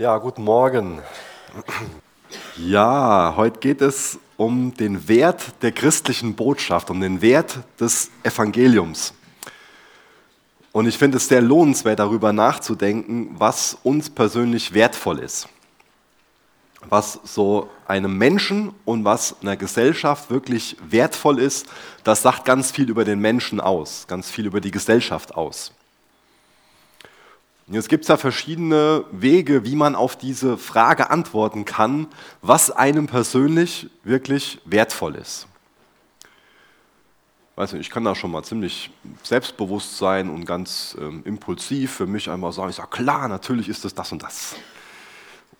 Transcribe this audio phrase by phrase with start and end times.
[0.00, 1.02] Ja, guten Morgen.
[2.56, 9.12] Ja, heute geht es um den Wert der christlichen Botschaft, um den Wert des Evangeliums.
[10.72, 15.48] Und ich finde es sehr lohnenswert, darüber nachzudenken, was uns persönlich wertvoll ist.
[16.88, 21.66] Was so einem Menschen und was einer Gesellschaft wirklich wertvoll ist,
[22.04, 25.74] das sagt ganz viel über den Menschen aus, ganz viel über die Gesellschaft aus.
[27.72, 32.08] Jetzt gibt es ja verschiedene Wege, wie man auf diese Frage antworten kann,
[32.42, 35.46] was einem persönlich wirklich wertvoll ist.
[37.54, 38.90] Weiß nicht, ich kann da schon mal ziemlich
[39.22, 43.84] selbstbewusst sein und ganz ähm, impulsiv für mich einmal sagen, ich sage, klar, natürlich ist
[43.84, 44.56] es das und das.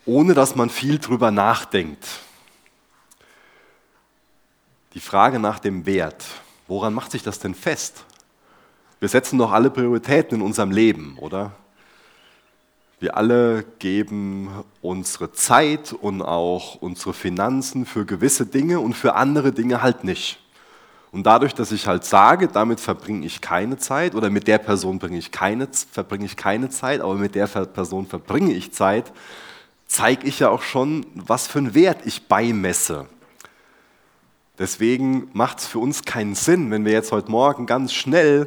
[0.04, 2.08] Ohne dass man viel drüber nachdenkt.
[4.94, 6.24] Die Frage nach dem Wert,
[6.66, 8.04] woran macht sich das denn fest?
[8.98, 11.52] Wir setzen doch alle Prioritäten in unserem Leben, oder?
[13.00, 14.50] Wir alle geben
[14.82, 20.38] unsere Zeit und auch unsere Finanzen für gewisse Dinge und für andere Dinge halt nicht.
[21.10, 24.98] Und dadurch, dass ich halt sage, damit verbringe ich keine Zeit oder mit der Person
[24.98, 29.10] bringe ich keine, verbringe ich keine Zeit, aber mit der Person verbringe ich Zeit,
[29.86, 33.06] zeige ich ja auch schon, was für einen Wert ich beimesse.
[34.58, 38.46] Deswegen macht es für uns keinen Sinn, wenn wir jetzt heute Morgen ganz schnell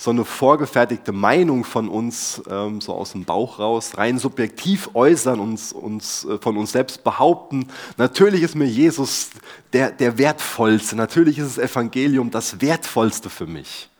[0.00, 5.38] so eine vorgefertigte Meinung von uns, ähm, so aus dem Bauch raus, rein subjektiv äußern,
[5.38, 7.68] uns, uns äh, von uns selbst behaupten.
[7.98, 9.28] Natürlich ist mir Jesus
[9.74, 13.90] der, der wertvollste, natürlich ist das Evangelium das wertvollste für mich.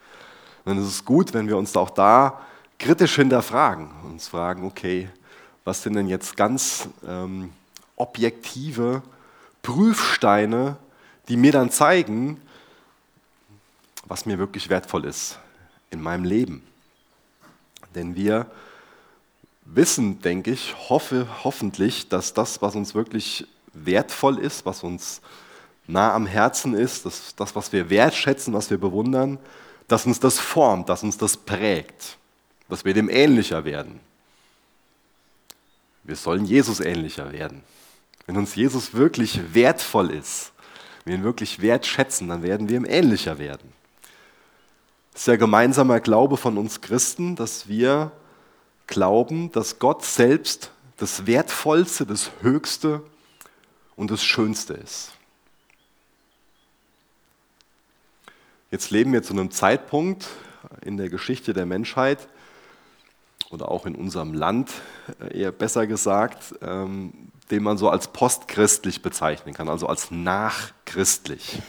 [0.65, 2.41] Und es ist gut, wenn wir uns auch da
[2.79, 5.11] kritisch hinterfragen, uns fragen, okay,
[5.67, 7.53] was sind denn jetzt ganz ähm,
[7.97, 9.03] objektive
[9.61, 10.77] Prüfsteine,
[11.29, 12.41] die mir dann zeigen,
[14.07, 15.39] was mir wirklich wertvoll ist
[15.91, 16.63] in meinem Leben.
[17.95, 18.47] Denn wir
[19.65, 25.21] wissen, denke ich, hoffe hoffentlich, dass das, was uns wirklich wertvoll ist, was uns
[25.87, 29.39] nah am Herzen ist, das, das, was wir wertschätzen, was wir bewundern,
[29.89, 32.17] dass uns das formt, dass uns das prägt,
[32.69, 34.01] dass wir dem ähnlicher werden.
[36.05, 37.63] Wir sollen Jesus ähnlicher werden.
[38.27, 40.53] Wenn uns Jesus wirklich wertvoll ist,
[41.05, 43.73] wir ihn wirklich wertschätzen, dann werden wir ihm ähnlicher werden.
[45.21, 48.11] Das ist der gemeinsame Glaube von uns Christen, dass wir
[48.87, 53.03] glauben, dass Gott selbst das Wertvollste, das Höchste
[53.97, 55.13] und das Schönste ist.
[58.71, 60.27] Jetzt leben wir zu einem Zeitpunkt
[60.81, 62.27] in der Geschichte der Menschheit
[63.51, 64.71] oder auch in unserem Land,
[65.21, 67.13] äh, eher besser gesagt, ähm,
[67.51, 71.61] den man so als postchristlich bezeichnen kann, also als nachchristlich.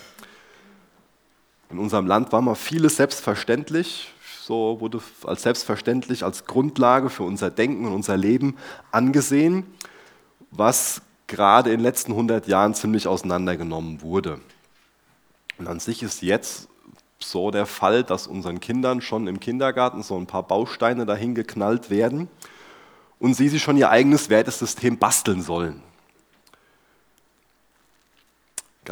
[1.72, 7.50] In unserem Land war mal vieles selbstverständlich, so wurde als selbstverständlich, als Grundlage für unser
[7.50, 8.58] Denken und unser Leben
[8.92, 9.66] angesehen,
[10.52, 14.42] was gerade in den letzten 100 Jahren ziemlich auseinandergenommen wurde.
[15.58, 16.68] Und an sich ist jetzt
[17.20, 21.90] so der Fall, dass unseren Kindern schon im Kindergarten so ein paar Bausteine dahin geknallt
[21.90, 22.28] werden
[23.20, 25.81] und sie sich schon ihr eigenes Wertesystem basteln sollen.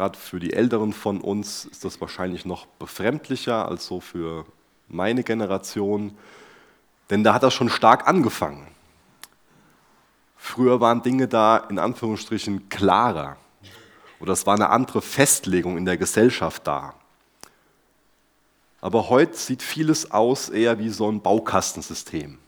[0.00, 4.46] Gerade für die Älteren von uns ist das wahrscheinlich noch befremdlicher als so für
[4.88, 6.16] meine Generation,
[7.10, 8.66] denn da hat das schon stark angefangen.
[10.38, 13.36] Früher waren Dinge da in Anführungsstrichen klarer
[14.20, 16.94] oder es war eine andere Festlegung in der Gesellschaft da.
[18.80, 22.38] Aber heute sieht vieles aus eher wie so ein Baukastensystem.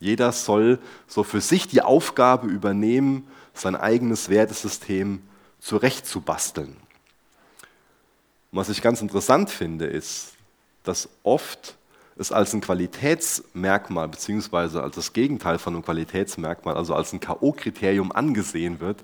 [0.00, 5.22] Jeder soll so für sich die Aufgabe übernehmen, sein eigenes Wertesystem
[5.60, 6.81] zurechtzubasteln.
[8.52, 10.34] Und was ich ganz interessant finde, ist,
[10.84, 11.76] dass oft
[12.16, 18.12] es als ein Qualitätsmerkmal beziehungsweise als das Gegenteil von einem Qualitätsmerkmal, also als ein K.O.-Kriterium
[18.12, 19.02] angesehen wird,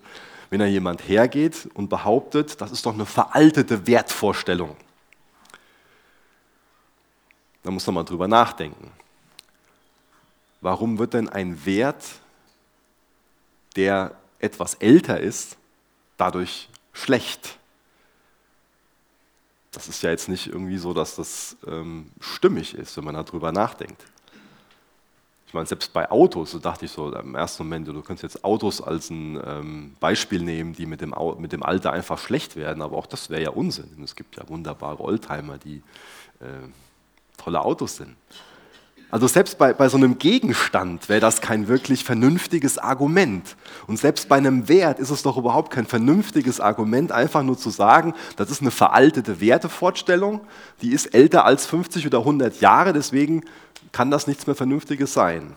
[0.51, 4.77] wenn da jemand hergeht und behauptet, das ist doch eine veraltete Wertvorstellung.
[7.63, 8.91] Da muss man mal drüber nachdenken.
[10.61, 12.05] Warum wird denn ein Wert,
[13.77, 15.57] der etwas älter ist,
[16.19, 17.58] dadurch schlecht?
[19.73, 23.53] Das ist ja jetzt nicht irgendwie so, dass das ähm, stimmig ist, wenn man darüber
[23.53, 24.05] nachdenkt.
[25.47, 28.45] Ich meine, selbst bei Autos, so dachte ich so im ersten Moment, du könntest jetzt
[28.45, 32.83] Autos als ein ähm, Beispiel nehmen, die mit dem, mit dem Alter einfach schlecht werden,
[32.83, 33.89] aber auch das wäre ja Unsinn.
[34.05, 35.83] Es gibt ja wunderbare Oldtimer, die
[36.41, 36.69] äh,
[37.39, 38.15] tolle Autos sind.
[39.11, 43.57] Also selbst bei, bei so einem Gegenstand wäre das kein wirklich vernünftiges Argument.
[43.87, 47.71] Und selbst bei einem Wert ist es doch überhaupt kein vernünftiges Argument, einfach nur zu
[47.71, 50.41] sagen, das ist eine veraltete Wertevorstellung,
[50.83, 53.45] die ist älter als 50 oder 100 Jahre, deswegen
[53.93, 55.55] kann das nichts mehr Vernünftiges sein.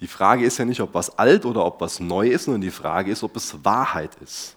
[0.00, 2.70] Die Frage ist ja nicht, ob was alt oder ob was neu ist, sondern die
[2.70, 4.56] Frage ist, ob es Wahrheit ist.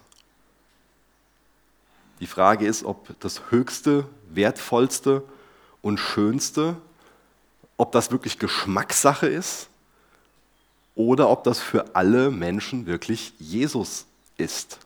[2.20, 5.22] Die Frage ist, ob das Höchste, Wertvollste
[5.82, 6.76] und Schönste,
[7.76, 9.68] ob das wirklich Geschmackssache ist
[10.94, 14.78] oder ob das für alle Menschen wirklich Jesus ist.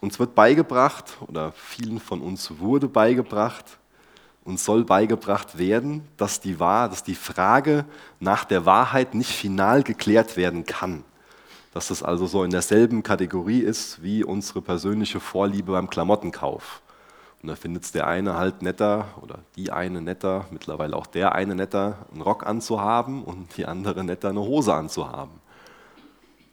[0.00, 3.78] Uns wird beigebracht, oder vielen von uns wurde beigebracht,
[4.44, 7.84] und soll beigebracht werden, dass die, Wahr, dass die Frage
[8.18, 11.04] nach der Wahrheit nicht final geklärt werden kann.
[11.72, 16.82] Dass das also so in derselben Kategorie ist wie unsere persönliche Vorliebe beim Klamottenkauf.
[17.42, 21.34] Und da findet es der eine halt netter oder die eine netter, mittlerweile auch der
[21.34, 25.42] eine netter, einen Rock anzuhaben und die andere netter, eine Hose anzuhaben.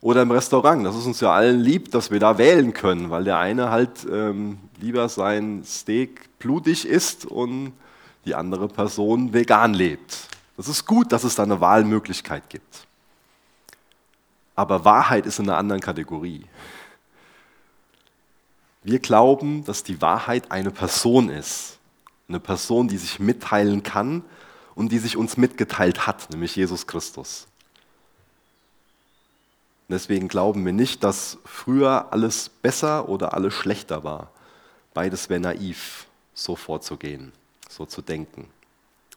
[0.01, 3.25] Oder im Restaurant, das ist uns ja allen lieb, dass wir da wählen können, weil
[3.25, 7.74] der eine halt ähm, lieber sein Steak blutig isst und
[8.25, 10.30] die andere Person vegan lebt.
[10.56, 12.88] Das ist gut, dass es da eine Wahlmöglichkeit gibt.
[14.59, 16.45] Aber Wahrheit ist in einer anderen Kategorie.
[18.83, 21.77] Wir glauben, dass die Wahrheit eine Person ist.
[22.27, 24.21] Eine Person, die sich mitteilen kann
[24.75, 27.47] und die sich uns mitgeteilt hat, nämlich Jesus Christus.
[29.88, 34.29] Deswegen glauben wir nicht, dass früher alles besser oder alles schlechter war.
[34.94, 37.31] Beides wäre naiv, so vorzugehen,
[37.69, 38.50] so zu denken.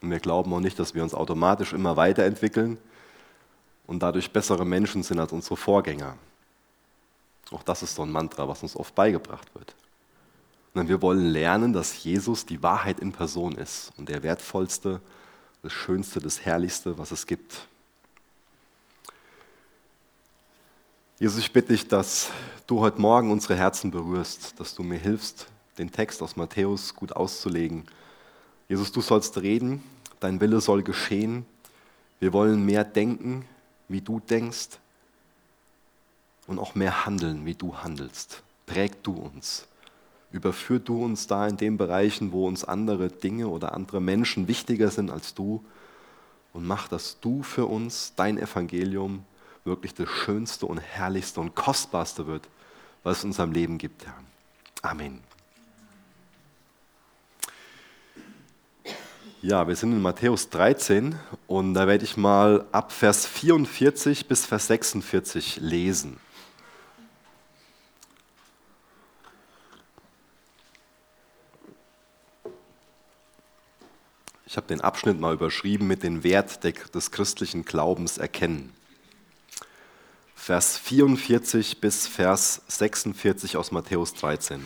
[0.01, 2.77] Und wir glauben auch nicht, dass wir uns automatisch immer weiterentwickeln
[3.87, 6.17] und dadurch bessere Menschen sind als unsere Vorgänger.
[7.51, 9.75] Auch das ist so ein Mantra, was uns oft beigebracht wird.
[10.73, 15.01] Und wir wollen lernen, dass Jesus die Wahrheit in Person ist und der wertvollste,
[15.61, 17.67] das Schönste, das Herrlichste, was es gibt.
[21.19, 22.31] Jesus, ich bitte dich, dass
[22.65, 25.47] du heute Morgen unsere Herzen berührst, dass du mir hilfst,
[25.77, 27.85] den Text aus Matthäus gut auszulegen.
[28.67, 29.83] Jesus, du sollst reden,
[30.19, 31.45] dein Wille soll geschehen.
[32.19, 33.45] Wir wollen mehr denken,
[33.87, 34.79] wie du denkst
[36.47, 38.43] und auch mehr handeln, wie du handelst.
[38.65, 39.67] Präg du uns.
[40.31, 44.89] Überführ du uns da in den Bereichen, wo uns andere Dinge oder andere Menschen wichtiger
[44.89, 45.63] sind als du
[46.53, 49.25] und mach, dass du für uns dein Evangelium
[49.63, 52.47] wirklich das Schönste und Herrlichste und Kostbarste wird,
[53.03, 54.15] was es in unserem Leben gibt, Herr.
[54.81, 55.21] Amen.
[59.45, 64.45] Ja, wir sind in Matthäus 13 und da werde ich mal ab Vers 44 bis
[64.45, 66.15] Vers 46 lesen.
[74.45, 78.73] Ich habe den Abschnitt mal überschrieben mit dem Wert des christlichen Glaubens erkennen.
[80.35, 84.63] Vers 44 bis Vers 46 aus Matthäus 13.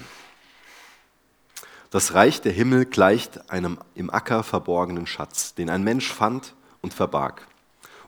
[1.89, 6.93] Das Reich der Himmel gleicht einem im Acker verborgenen Schatz, den ein Mensch fand und
[6.93, 7.47] verbarg.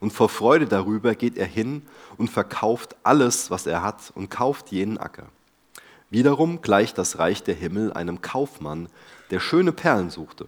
[0.02, 1.84] Und vor Freude darüber geht er hin
[2.18, 5.28] und verkauft alles, was er hat, und kauft jenen Acker.
[6.10, 8.90] Wiederum gleicht das Reich der Himmel einem Kaufmann,
[9.32, 10.48] der schöne Perlen suchte.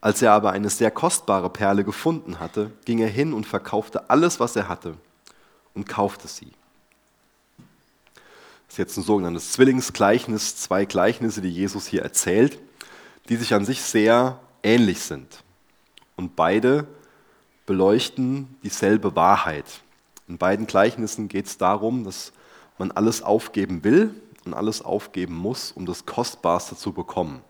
[0.00, 4.38] Als er aber eine sehr kostbare Perle gefunden hatte, ging er hin und verkaufte alles,
[4.38, 4.94] was er hatte,
[5.74, 6.52] und kaufte sie.
[8.76, 12.58] Ist jetzt ein sogenanntes Zwillingsgleichnis, zwei Gleichnisse, die Jesus hier erzählt,
[13.30, 15.42] die sich an sich sehr ähnlich sind.
[16.14, 16.86] Und beide
[17.64, 19.64] beleuchten dieselbe Wahrheit.
[20.28, 22.34] In beiden Gleichnissen geht es darum, dass
[22.76, 27.40] man alles aufgeben will und alles aufgeben muss, um das Kostbarste zu bekommen.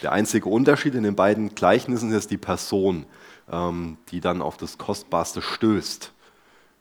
[0.00, 3.04] Der einzige Unterschied in den beiden Gleichnissen ist die Person,
[3.50, 6.12] ähm, die dann auf das Kostbarste stößt.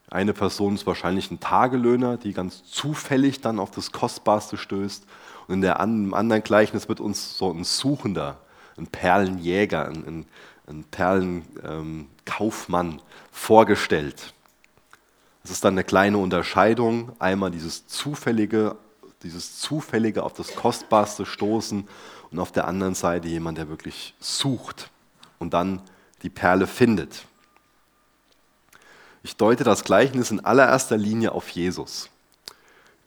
[0.09, 5.05] Eine Person ist wahrscheinlich ein Tagelöhner, die ganz zufällig dann auf das Kostbarste stößt.
[5.47, 8.37] Und in der, anderen Gleichnis wird uns so ein Suchender,
[8.77, 10.25] ein Perlenjäger, ein, ein,
[10.67, 12.99] ein Perlenkaufmann ähm,
[13.31, 14.33] vorgestellt.
[15.43, 17.11] Es ist dann eine kleine Unterscheidung.
[17.19, 18.75] Einmal dieses zufällige,
[19.23, 21.87] dieses zufällige auf das Kostbarste stoßen
[22.31, 24.89] und auf der anderen Seite jemand, der wirklich sucht
[25.39, 25.81] und dann
[26.23, 27.25] die Perle findet.
[29.25, 32.11] Ich deute das Gleichnis in allererster Linie auf Jesus,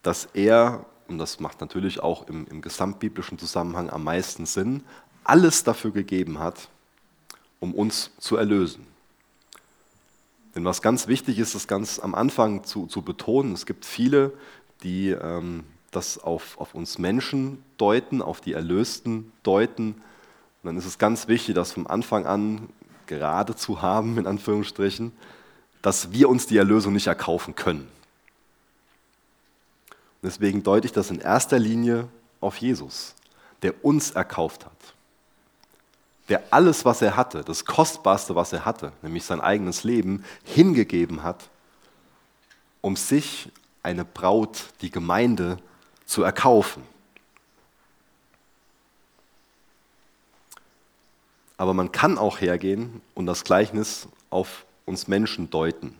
[0.03, 4.83] dass er, und das macht natürlich auch im, im gesamtbiblischen Zusammenhang am meisten Sinn,
[5.23, 6.71] alles dafür gegeben hat,
[7.61, 8.85] um uns zu erlösen.
[10.57, 14.33] Denn was ganz wichtig ist, das ganz am Anfang zu, zu betonen, es gibt viele,
[14.83, 19.93] die ähm, das auf, auf uns Menschen deuten, auf die Erlösten deuten.
[19.93, 22.71] Und dann ist es ganz wichtig, das vom Anfang an
[23.07, 25.13] gerade zu haben, in Anführungsstrichen,
[25.83, 27.89] dass wir uns die Erlösung nicht erkaufen können.
[30.23, 32.09] deswegen deute ich das in erster Linie
[32.41, 33.15] auf Jesus,
[33.63, 34.73] der uns erkauft hat.
[36.29, 41.23] der alles, was er hatte, das Kostbarste, was er hatte, nämlich sein eigenes Leben, hingegeben
[41.23, 41.49] hat,
[42.83, 43.51] um sich
[43.83, 45.59] eine Braut, die Gemeinde,
[46.05, 46.83] zu erkaufen.
[51.57, 55.95] Aber man kann auch hergehen und das Gleichnis auf uns Menschen deuten.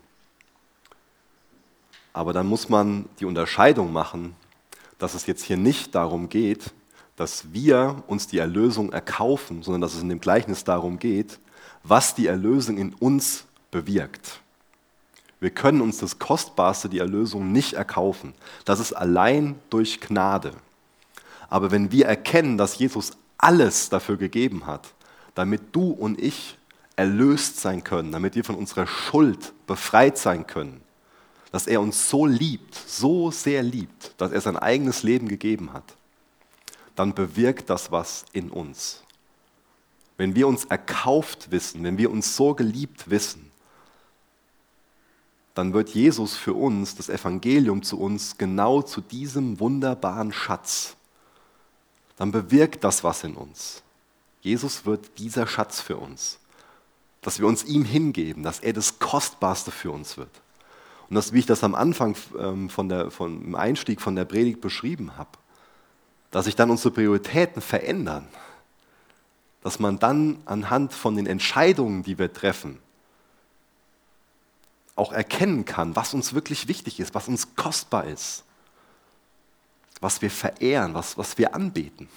[2.13, 4.35] Aber dann muss man die Unterscheidung machen,
[4.99, 6.73] dass es jetzt hier nicht darum geht,
[7.15, 11.39] dass wir uns die Erlösung erkaufen, sondern dass es in dem Gleichnis darum geht,
[11.85, 14.41] was die Erlösung in uns bewirkt.
[15.41, 18.35] Wir können uns das Kostbarste, die Erlösung, nicht erkaufen.
[18.65, 20.53] Das ist allein durch Gnade.
[21.49, 24.93] Aber wenn wir erkennen, dass Jesus alles dafür gegeben hat,
[25.35, 26.58] damit du und ich
[26.99, 30.81] erlöst sein können, damit wir von unserer Schuld befreit sein können,
[31.53, 35.95] dass er uns so liebt, so sehr liebt, dass er sein eigenes Leben gegeben hat,
[36.97, 39.05] dann bewirkt das was in uns.
[40.17, 43.49] Wenn wir uns erkauft wissen, wenn wir uns so geliebt wissen,
[45.55, 50.97] dann wird Jesus für uns, das Evangelium zu uns, genau zu diesem wunderbaren Schatz.
[52.17, 53.85] Dann bewirkt das was in uns.
[54.41, 56.41] Jesus wird dieser Schatz für uns,
[57.23, 60.31] dass wir uns ihm hingeben, dass er das Kostbarste für uns wird.
[61.09, 64.25] Und das, wie ich das am Anfang ähm, von der, von, im Einstieg von der
[64.25, 65.31] Predigt beschrieben habe
[66.31, 68.29] dass sich dann unsere Prioritäten verändern,
[69.63, 72.79] dass man dann anhand von den Entscheidungen, die wir treffen,
[74.95, 78.45] auch erkennen kann, was uns wirklich wichtig ist, was uns kostbar ist,
[80.01, 82.09] was wir verehren, was, was wir anbeten.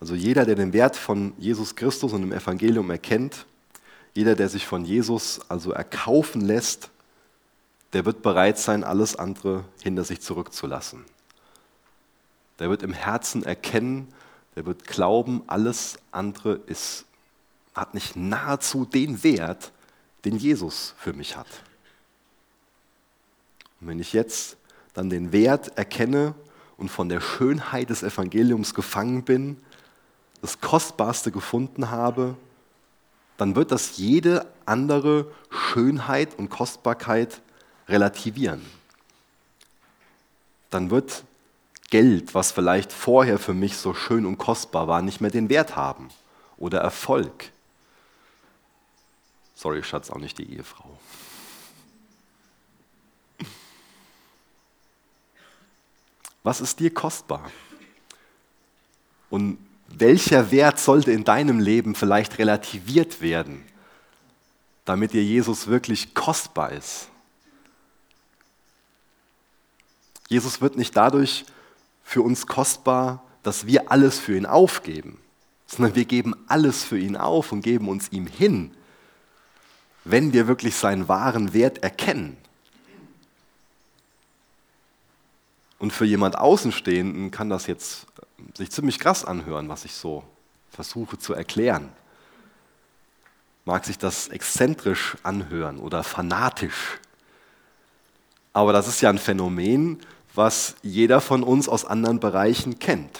[0.00, 3.46] Also jeder, der den Wert von Jesus Christus und dem Evangelium erkennt,
[4.14, 6.90] jeder, der sich von Jesus also erkaufen lässt,
[7.92, 11.04] der wird bereit sein, alles andere hinter sich zurückzulassen.
[12.58, 14.08] Der wird im Herzen erkennen,
[14.54, 17.04] der wird glauben, alles andere ist,
[17.74, 19.72] hat nicht nahezu den Wert,
[20.24, 21.46] den Jesus für mich hat.
[23.80, 24.56] Und wenn ich jetzt
[24.94, 26.34] dann den Wert erkenne
[26.78, 29.58] und von der Schönheit des Evangeliums gefangen bin,
[30.40, 32.36] das Kostbarste gefunden habe,
[33.36, 37.40] dann wird das jede andere Schönheit und Kostbarkeit
[37.88, 38.64] relativieren.
[40.70, 41.24] Dann wird
[41.90, 45.76] Geld, was vielleicht vorher für mich so schön und kostbar war, nicht mehr den Wert
[45.76, 46.08] haben.
[46.56, 47.52] Oder Erfolg.
[49.54, 50.98] Sorry, Schatz, auch nicht die Ehefrau.
[56.42, 57.50] Was ist dir kostbar?
[59.30, 63.64] Und welcher Wert sollte in deinem Leben vielleicht relativiert werden,
[64.84, 67.08] damit dir Jesus wirklich kostbar ist?
[70.28, 71.44] Jesus wird nicht dadurch
[72.02, 75.18] für uns kostbar, dass wir alles für ihn aufgeben,
[75.66, 78.74] sondern wir geben alles für ihn auf und geben uns ihm hin,
[80.04, 82.36] wenn wir wirklich seinen wahren Wert erkennen.
[85.78, 88.06] Und für jemand Außenstehenden kann das jetzt
[88.54, 90.24] sich ziemlich krass anhören, was ich so
[90.70, 91.90] versuche zu erklären.
[93.64, 96.98] Mag sich das exzentrisch anhören oder fanatisch.
[98.52, 100.00] Aber das ist ja ein Phänomen,
[100.34, 103.18] was jeder von uns aus anderen Bereichen kennt.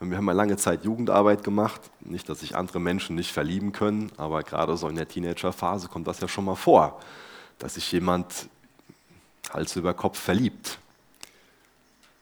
[0.00, 1.82] Wir haben ja lange Zeit Jugendarbeit gemacht.
[2.00, 6.08] Nicht, dass sich andere Menschen nicht verlieben können, aber gerade so in der Teenagerphase kommt
[6.08, 7.00] das ja schon mal vor,
[7.58, 8.48] dass sich jemand
[9.52, 10.79] Hals über Kopf verliebt.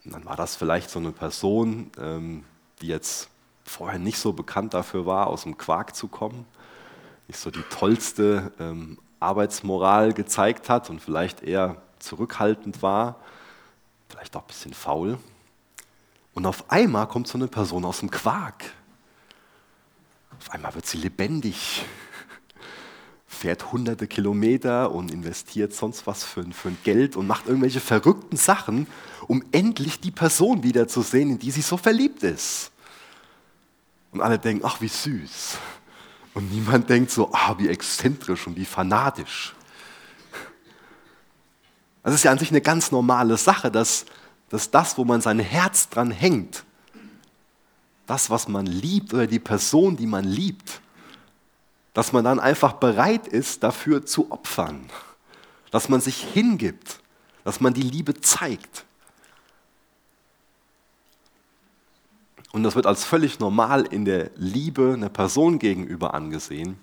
[0.09, 2.43] Und dann war das vielleicht so eine Person, ähm,
[2.81, 3.29] die jetzt
[3.63, 6.47] vorher nicht so bekannt dafür war, aus dem Quark zu kommen,
[7.27, 13.17] nicht so die tollste ähm, Arbeitsmoral gezeigt hat und vielleicht eher zurückhaltend war,
[14.07, 15.19] vielleicht auch ein bisschen faul.
[16.33, 18.63] Und auf einmal kommt so eine Person aus dem Quark.
[20.39, 21.85] Auf einmal wird sie lebendig,
[23.27, 28.37] fährt hunderte Kilometer und investiert sonst was für, für ein Geld und macht irgendwelche verrückten
[28.37, 28.87] Sachen,
[29.29, 32.71] um endlich die Person wiederzusehen, in die sie so verliebt ist.
[34.11, 35.55] Und alle denken, ach, wie süß.
[36.33, 39.53] Und niemand denkt so, ah, wie exzentrisch und wie fanatisch.
[42.01, 44.05] Das ist ja an sich eine ganz normale Sache, dass,
[44.49, 46.63] dass das, wo man sein Herz dran hängt,
[48.07, 50.81] das, was man liebt oder die Person, die man liebt,
[51.93, 54.89] dass man dann einfach bereit ist, dafür zu opfern,
[55.69, 56.99] dass man sich hingibt,
[57.43, 58.85] dass man die Liebe zeigt.
[62.51, 66.77] Und das wird als völlig normal in der Liebe einer Person gegenüber angesehen.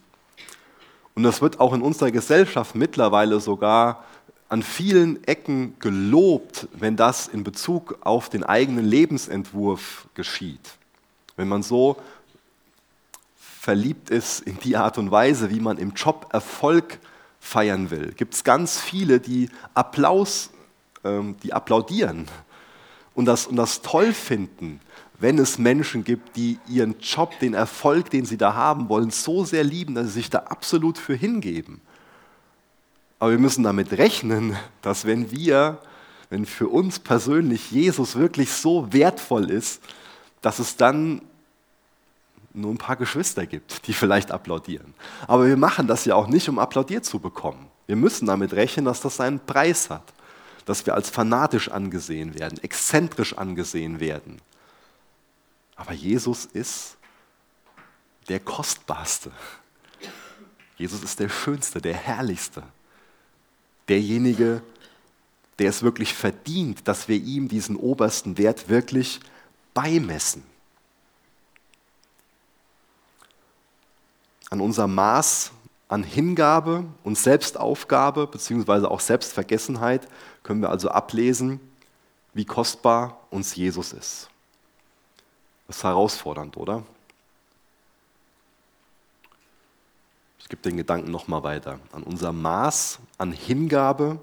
[1.14, 4.04] Und das wird auch in unserer Gesellschaft mittlerweile sogar
[4.49, 10.76] an vielen Ecken gelobt, wenn das in Bezug auf den eigenen Lebensentwurf geschieht.
[11.37, 11.96] Wenn man so
[13.37, 17.00] verliebt ist in die Art und Weise, wie man im Job Erfolg
[17.40, 20.50] feiern will, gibt es ganz viele, die Applaus,
[21.02, 22.28] ähm, die applaudieren
[23.14, 24.80] und das, und das toll finden,
[25.18, 29.44] wenn es Menschen gibt, die ihren Job, den Erfolg, den sie da haben wollen, so
[29.44, 31.80] sehr lieben, dass sie sich da absolut für hingeben.
[33.18, 35.78] Aber wir müssen damit rechnen, dass wenn wir,
[36.28, 39.82] wenn für uns persönlich Jesus wirklich so wertvoll ist,
[40.42, 41.23] dass es dann
[42.52, 44.94] nur ein paar Geschwister gibt, die vielleicht applaudieren.
[45.26, 47.66] Aber wir machen das ja auch nicht, um applaudiert zu bekommen.
[47.87, 50.12] Wir müssen damit rechnen, dass das seinen Preis hat,
[50.64, 54.38] dass wir als fanatisch angesehen werden, exzentrisch angesehen werden.
[55.76, 56.97] Aber Jesus ist
[58.28, 59.30] der Kostbarste.
[60.76, 62.62] Jesus ist der Schönste, der Herrlichste.
[63.88, 64.62] Derjenige,
[65.59, 69.21] der es wirklich verdient, dass wir ihm diesen obersten Wert wirklich
[69.75, 70.42] beimessen.
[74.50, 75.52] An unser Maß
[75.88, 80.09] an Hingabe und Selbstaufgabe beziehungsweise auch Selbstvergessenheit
[80.42, 81.61] können wir also ablesen,
[82.35, 84.28] wie kostbar uns Jesus ist.
[85.66, 86.85] Das ist herausfordernd, oder?
[90.38, 91.80] Ich gebe den Gedanken nochmal weiter.
[91.92, 94.20] An unser Maß an Hingabe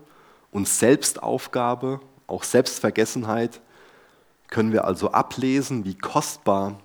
[0.51, 3.59] und Selbstaufgabe, auch Selbstvergessenheit,
[4.47, 6.79] können wir also ablesen, wie kostbar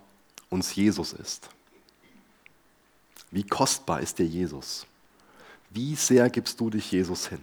[0.51, 1.51] uns Jesus ist.
[3.31, 4.87] Wie kostbar ist dir Jesus?
[5.71, 7.41] Wie sehr gibst du dich Jesus hin?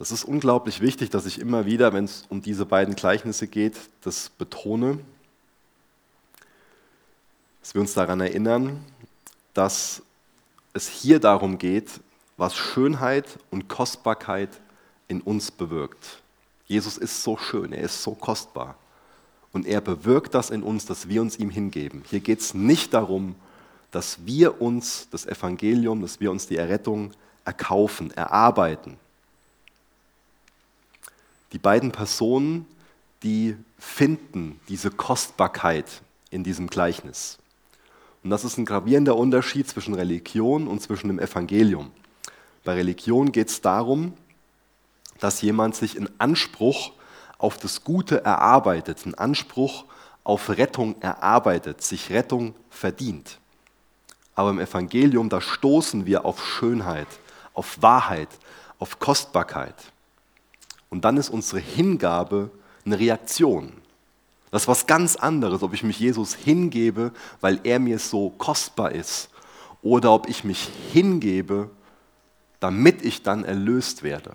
[0.00, 3.76] Das ist unglaublich wichtig, dass ich immer wieder, wenn es um diese beiden Gleichnisse geht,
[4.00, 4.98] das betone,
[7.60, 8.82] dass wir uns daran erinnern,
[9.52, 10.00] dass
[10.72, 12.00] es hier darum geht,
[12.38, 14.48] was Schönheit und Kostbarkeit
[15.06, 16.22] in uns bewirkt.
[16.64, 18.76] Jesus ist so schön, er ist so kostbar.
[19.52, 22.04] Und er bewirkt das in uns, dass wir uns ihm hingeben.
[22.08, 23.34] Hier geht es nicht darum,
[23.90, 27.10] dass wir uns das Evangelium, dass wir uns die Errettung
[27.44, 28.96] erkaufen, erarbeiten.
[31.52, 32.66] Die beiden Personen,
[33.22, 37.38] die finden diese Kostbarkeit in diesem Gleichnis.
[38.22, 41.90] Und das ist ein gravierender Unterschied zwischen Religion und zwischen dem Evangelium.
[42.64, 44.14] Bei Religion geht es darum,
[45.18, 46.92] dass jemand sich in Anspruch
[47.38, 49.84] auf das Gute erarbeitet, einen Anspruch
[50.24, 53.38] auf Rettung erarbeitet, sich Rettung verdient.
[54.34, 57.08] Aber im Evangelium, da stoßen wir auf Schönheit,
[57.54, 58.28] auf Wahrheit,
[58.78, 59.74] auf Kostbarkeit.
[60.90, 62.50] Und dann ist unsere Hingabe
[62.84, 63.72] eine Reaktion.
[64.50, 68.92] Das ist was ganz anderes, ob ich mich Jesus hingebe, weil er mir so kostbar
[68.92, 69.30] ist,
[69.82, 71.70] oder ob ich mich hingebe,
[72.58, 74.34] damit ich dann erlöst werde.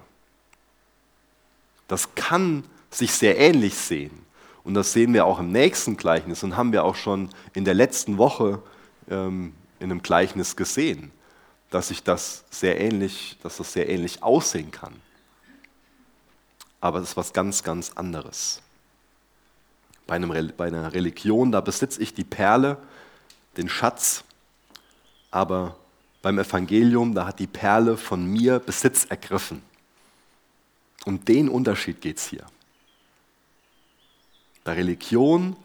[1.87, 4.25] Das kann sich sehr ähnlich sehen.
[4.63, 7.75] Und das sehen wir auch im nächsten Gleichnis und haben wir auch schon in der
[7.75, 8.63] letzten Woche
[9.09, 11.11] ähm, in einem Gleichnis gesehen,
[11.69, 14.93] dass sich das sehr ähnlich, dass das sehr ähnlich aussehen kann
[16.85, 18.61] aber es ist was ganz, ganz anderes.
[20.05, 22.77] Bei, einem, bei einer Religion, da besitze ich die Perle,
[23.57, 24.23] den Schatz,
[25.31, 25.77] aber
[26.21, 29.63] beim Evangelium, da hat die Perle von mir Besitz ergriffen.
[31.05, 32.45] Um den Unterschied geht es hier.
[34.63, 35.55] Bei Religion,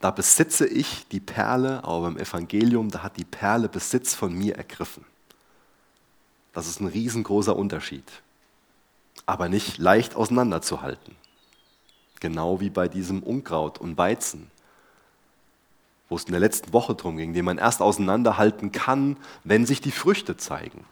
[0.00, 4.56] da besitze ich die Perle, aber beim Evangelium, da hat die Perle Besitz von mir
[4.56, 5.04] ergriffen.
[6.54, 8.10] Das ist ein riesengroßer Unterschied
[9.24, 11.16] aber nicht leicht auseinanderzuhalten.
[12.20, 14.50] Genau wie bei diesem Unkraut und Weizen,
[16.08, 19.80] wo es in der letzten Woche drum ging, den man erst auseinanderhalten kann, wenn sich
[19.80, 20.84] die Früchte zeigen.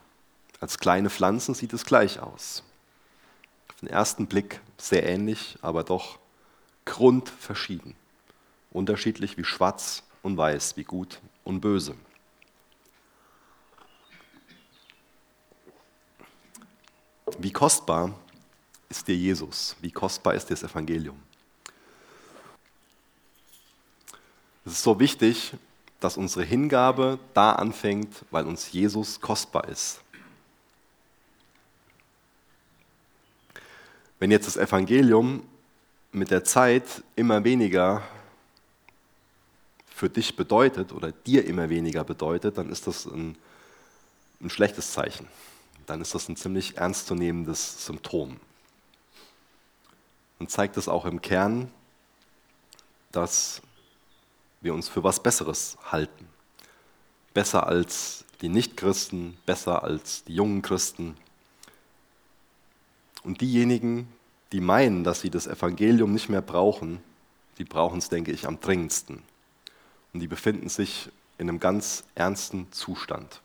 [0.59, 2.63] Als kleine Pflanzen sieht es gleich aus.
[3.69, 6.19] Auf den ersten Blick sehr ähnlich, aber doch
[6.85, 7.95] grundverschieden.
[8.71, 11.95] Unterschiedlich wie schwarz und weiß, wie gut und böse.
[17.39, 18.13] Wie kostbar
[18.87, 19.75] ist dir Jesus?
[19.81, 21.17] Wie kostbar ist dir das Evangelium?
[24.63, 25.53] Es ist so wichtig,
[25.99, 30.01] dass unsere Hingabe da anfängt, weil uns Jesus kostbar ist.
[34.19, 35.43] Wenn jetzt das Evangelium
[36.11, 38.03] mit der Zeit immer weniger
[39.87, 43.35] für dich bedeutet oder dir immer weniger bedeutet, dann ist das ein,
[44.41, 45.27] ein schlechtes Zeichen.
[45.85, 48.39] Dann ist das ein ziemlich ernstzunehmendes Symptom.
[50.37, 51.71] und zeigt es auch im Kern,
[53.11, 53.61] dass
[54.59, 56.27] wir uns für was Besseres halten.
[57.33, 61.15] Besser als die Nichtchristen, besser als die jungen Christen.
[63.23, 64.11] Und diejenigen,
[64.51, 67.01] die meinen, dass sie das Evangelium nicht mehr brauchen,
[67.57, 69.23] die brauchen es, denke ich, am dringendsten.
[70.13, 73.41] Und die befinden sich in einem ganz ernsten Zustand.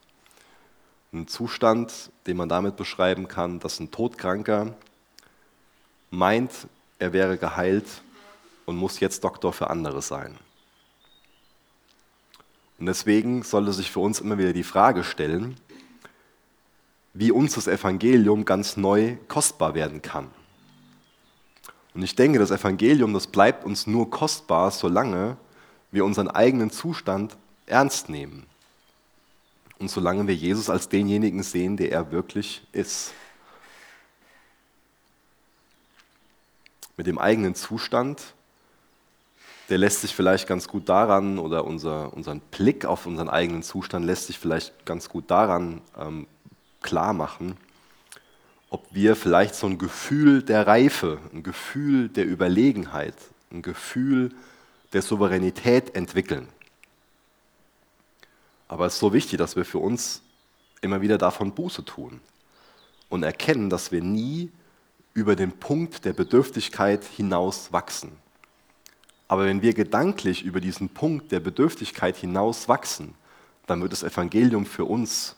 [1.13, 4.75] Ein Zustand, den man damit beschreiben kann, dass ein Todkranker
[6.11, 6.53] meint,
[6.99, 7.87] er wäre geheilt
[8.67, 10.39] und muss jetzt Doktor für andere sein.
[12.79, 15.57] Und deswegen sollte sich für uns immer wieder die Frage stellen,
[17.13, 20.31] wie uns das Evangelium ganz neu kostbar werden kann.
[21.93, 25.37] Und ich denke, das Evangelium, das bleibt uns nur kostbar, solange
[25.91, 28.47] wir unseren eigenen Zustand ernst nehmen.
[29.81, 33.13] Und solange wir Jesus als denjenigen sehen, der er wirklich ist.
[36.97, 38.35] Mit dem eigenen Zustand
[39.71, 44.05] der lässt sich vielleicht ganz gut daran, oder unser, unseren Blick auf unseren eigenen Zustand
[44.05, 46.27] lässt sich vielleicht ganz gut daran ähm,
[46.83, 47.57] klar machen,
[48.69, 53.15] ob wir vielleicht so ein Gefühl der Reife, ein Gefühl der Überlegenheit,
[53.53, 54.31] ein Gefühl
[54.93, 56.49] der Souveränität entwickeln.
[58.71, 60.23] Aber es ist so wichtig, dass wir für uns
[60.81, 62.21] immer wieder davon Buße tun
[63.09, 64.53] und erkennen, dass wir nie
[65.13, 68.13] über den Punkt der Bedürftigkeit hinaus wachsen.
[69.27, 73.17] Aber wenn wir gedanklich über diesen Punkt der Bedürftigkeit hinaus wachsen,
[73.67, 75.35] dann wird das Evangelium für uns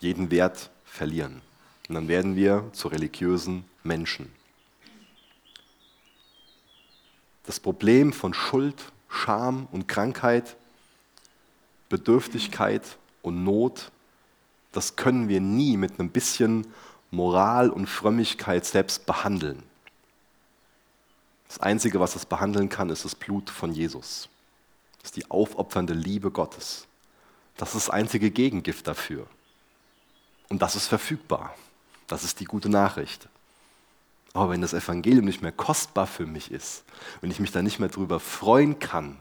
[0.00, 1.42] jeden Wert verlieren.
[1.90, 4.32] Und dann werden wir zu religiösen Menschen.
[7.44, 10.56] Das Problem von Schuld, Scham und Krankheit,
[11.92, 13.92] Bedürftigkeit und Not,
[14.72, 16.66] das können wir nie mit einem bisschen
[17.10, 19.62] Moral und Frömmigkeit selbst behandeln.
[21.48, 24.30] Das Einzige, was es behandeln kann, ist das Blut von Jesus.
[25.02, 26.86] Das ist die aufopfernde Liebe Gottes.
[27.58, 29.26] Das ist das einzige Gegengift dafür.
[30.48, 31.54] Und das ist verfügbar.
[32.06, 33.28] Das ist die gute Nachricht.
[34.32, 36.84] Aber wenn das Evangelium nicht mehr kostbar für mich ist,
[37.20, 39.18] wenn ich mich da nicht mehr drüber freuen kann,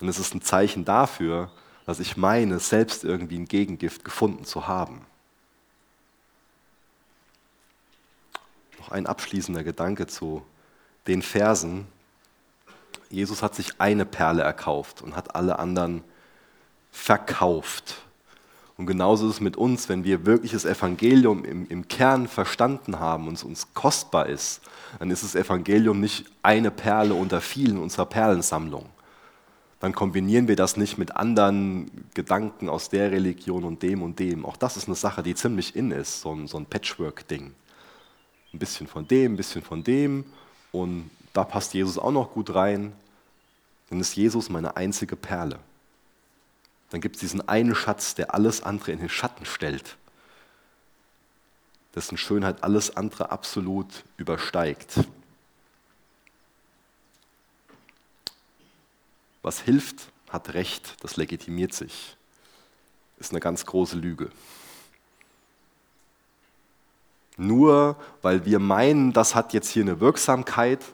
[0.00, 1.52] dann ist es ein Zeichen dafür,
[1.86, 5.04] dass ich meine, selbst irgendwie ein Gegengift gefunden zu haben.
[8.78, 10.44] Noch ein abschließender Gedanke zu
[11.06, 11.86] den Versen,
[13.12, 16.02] Jesus hat sich eine Perle erkauft und hat alle anderen
[16.90, 17.96] verkauft.
[18.78, 22.98] Und genauso ist es mit uns, wenn wir wirklich das Evangelium im, im Kern verstanden
[22.98, 24.62] haben und es uns kostbar ist,
[24.98, 28.86] dann ist das Evangelium nicht eine Perle unter vielen unserer Perlensammlung.
[29.82, 34.46] Dann kombinieren wir das nicht mit anderen Gedanken aus der Religion und dem und dem.
[34.46, 37.52] Auch das ist eine Sache, die ziemlich in ist, so ein, so ein Patchwork-Ding.
[38.52, 40.24] Ein bisschen von dem, ein bisschen von dem
[40.70, 42.92] und da passt Jesus auch noch gut rein.
[43.90, 45.58] Dann ist Jesus meine einzige Perle.
[46.90, 49.96] Dann gibt es diesen einen Schatz, der alles andere in den Schatten stellt.
[51.96, 55.00] Dessen Schönheit alles andere absolut übersteigt.
[59.42, 62.16] Was hilft, hat Recht, das legitimiert sich.
[63.18, 64.30] Ist eine ganz große Lüge.
[67.36, 70.84] Nur weil wir meinen, das hat jetzt hier eine Wirksamkeit,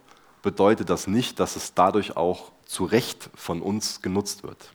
[0.43, 4.73] bedeutet das nicht, dass es dadurch auch zu Recht von uns genutzt wird.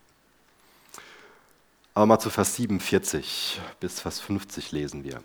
[1.94, 5.22] Aber mal zu Vers 47 bis Vers 50 lesen wir.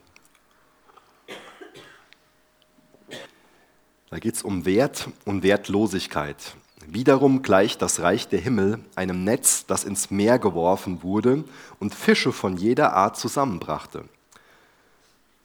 [4.10, 6.54] Da geht es um Wert und Wertlosigkeit.
[6.90, 11.44] Wiederum gleicht das Reich der Himmel einem Netz, das ins Meer geworfen wurde
[11.78, 14.04] und Fische von jeder Art zusammenbrachte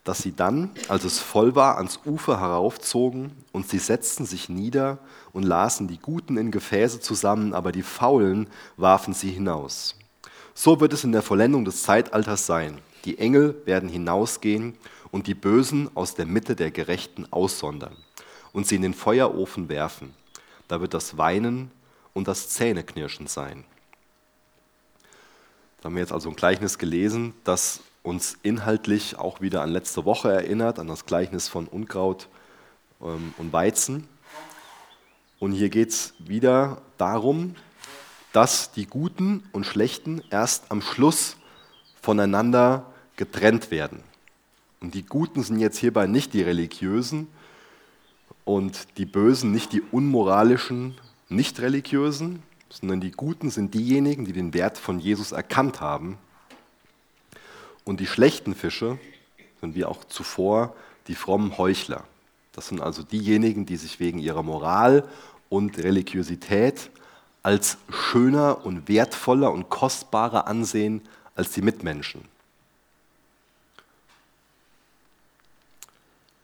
[0.03, 4.99] dass sie dann, als es voll war, ans Ufer heraufzogen und sie setzten sich nieder
[5.31, 9.95] und lasen die Guten in Gefäße zusammen, aber die Faulen warfen sie hinaus.
[10.53, 12.79] So wird es in der Vollendung des Zeitalters sein.
[13.05, 14.75] Die Engel werden hinausgehen
[15.11, 17.95] und die Bösen aus der Mitte der Gerechten aussondern
[18.51, 20.13] und sie in den Feuerofen werfen.
[20.67, 21.71] Da wird das Weinen
[22.13, 23.65] und das Zähneknirschen sein.
[25.81, 30.05] Da haben wir jetzt also ein Gleichnis gelesen, das uns inhaltlich auch wieder an letzte
[30.05, 32.27] Woche erinnert, an das Gleichnis von Unkraut
[33.01, 34.07] ähm, und Weizen.
[35.39, 37.55] Und hier geht es wieder darum,
[38.31, 41.37] dass die Guten und Schlechten erst am Schluss
[42.01, 44.03] voneinander getrennt werden.
[44.79, 47.27] Und die Guten sind jetzt hierbei nicht die Religiösen
[48.45, 50.95] und die Bösen nicht die unmoralischen
[51.29, 56.17] Nicht-Religiösen, sondern die Guten sind diejenigen, die den Wert von Jesus erkannt haben
[57.85, 58.97] und die schlechten Fische
[59.61, 60.75] sind wie auch zuvor
[61.07, 62.03] die frommen Heuchler.
[62.53, 65.07] Das sind also diejenigen, die sich wegen ihrer Moral
[65.49, 66.89] und Religiosität
[67.41, 71.01] als schöner und wertvoller und kostbarer ansehen
[71.35, 72.21] als die Mitmenschen.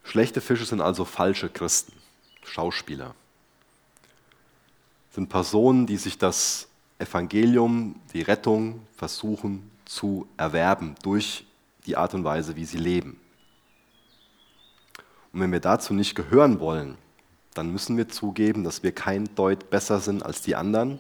[0.09, 1.93] Schlechte Fische sind also falsche Christen,
[2.43, 3.13] Schauspieler.
[5.11, 6.67] Sind Personen, die sich das
[6.97, 11.45] Evangelium, die Rettung versuchen zu erwerben durch
[11.85, 13.19] die Art und Weise, wie sie leben.
[15.31, 16.97] Und wenn wir dazu nicht gehören wollen,
[17.53, 20.99] dann müssen wir zugeben, dass wir kein Deut besser sind als die anderen,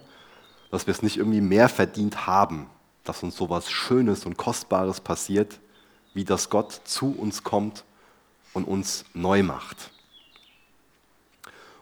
[0.69, 2.69] dass wir es nicht irgendwie mehr verdient haben,
[3.03, 5.59] dass uns so etwas Schönes und Kostbares passiert,
[6.13, 7.85] wie dass Gott zu uns kommt
[8.53, 9.91] und uns neu macht.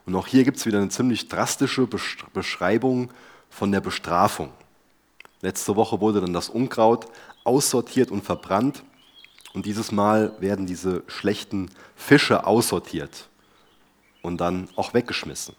[0.06, 1.88] Und auch hier gibt es wieder eine ziemlich drastische
[2.34, 3.12] Beschreibung
[3.50, 4.52] von der Bestrafung.
[5.42, 7.08] Letzte Woche wurde dann das Unkraut
[7.44, 8.84] aussortiert und verbrannt.
[9.54, 13.28] Und dieses Mal werden diese schlechten Fische aussortiert
[14.22, 15.56] und dann auch weggeschmissen.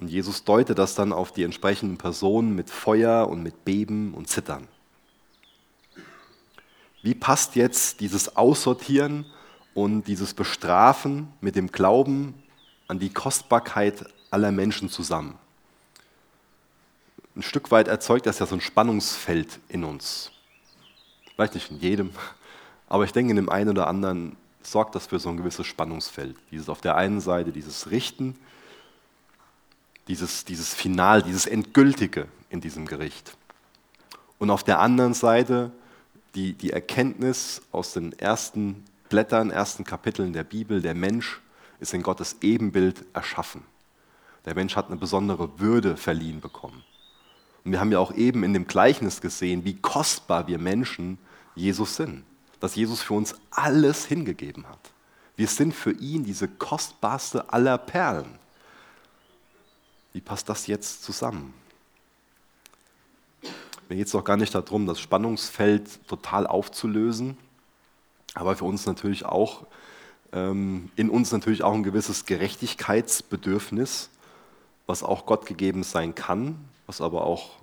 [0.00, 4.28] Und Jesus deutet das dann auf die entsprechenden Personen mit Feuer und mit Beben und
[4.28, 4.66] Zittern.
[7.02, 9.26] Wie passt jetzt dieses Aussortieren
[9.74, 12.34] und dieses Bestrafen mit dem Glauben
[12.88, 15.38] an die Kostbarkeit aller Menschen zusammen?
[17.36, 20.32] Ein Stück weit erzeugt das ja so ein Spannungsfeld in uns.
[21.34, 22.10] Vielleicht nicht in jedem,
[22.88, 26.36] aber ich denke, in dem einen oder anderen sorgt das für so ein gewisses Spannungsfeld.
[26.50, 28.36] Dieses auf der einen Seite, dieses Richten,
[30.08, 33.36] dieses, dieses Final, dieses Endgültige in diesem Gericht.
[34.38, 35.70] Und auf der anderen Seite
[36.34, 41.40] die, die Erkenntnis aus den ersten Blättern, ersten Kapiteln der Bibel, der Mensch
[41.80, 43.62] ist in Gottes Ebenbild erschaffen.
[44.46, 46.82] Der Mensch hat eine besondere Würde verliehen bekommen.
[47.64, 51.18] Und wir haben ja auch eben in dem Gleichnis gesehen, wie kostbar wir Menschen
[51.54, 52.24] Jesus sind
[52.60, 54.92] dass Jesus für uns alles hingegeben hat.
[55.34, 58.38] Wir sind für ihn diese kostbarste aller Perlen.
[60.12, 61.54] Wie passt das jetzt zusammen?
[63.88, 67.36] Mir geht es doch gar nicht darum, das Spannungsfeld total aufzulösen,
[68.34, 69.66] aber für uns natürlich auch,
[70.32, 74.10] ähm, in uns natürlich auch ein gewisses Gerechtigkeitsbedürfnis,
[74.86, 77.56] was auch Gott gegeben sein kann, was aber auch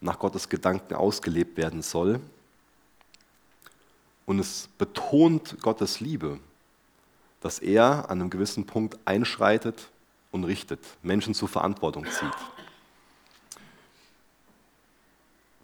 [0.00, 2.20] nach Gottes Gedanken ausgelebt werden soll.
[4.26, 6.38] Und es betont Gottes Liebe,
[7.40, 9.90] dass er an einem gewissen Punkt einschreitet
[10.30, 12.53] und richtet, Menschen zur Verantwortung zieht.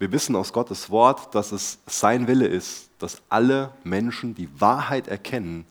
[0.01, 5.07] Wir wissen aus Gottes Wort, dass es sein Wille ist, dass alle Menschen die Wahrheit
[5.07, 5.63] erkennen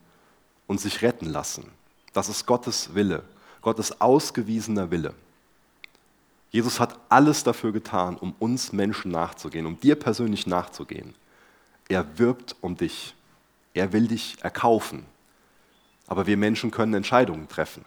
[0.67, 1.69] und sich retten lassen.
[2.13, 3.23] Das ist Gottes Wille,
[3.61, 5.13] Gottes ausgewiesener Wille.
[6.49, 11.13] Jesus hat alles dafür getan, um uns Menschen nachzugehen, um dir persönlich nachzugehen.
[11.89, 13.13] Er wirbt um dich.
[13.73, 15.05] Er will dich erkaufen.
[16.07, 17.83] Aber wir Menschen können Entscheidungen treffen.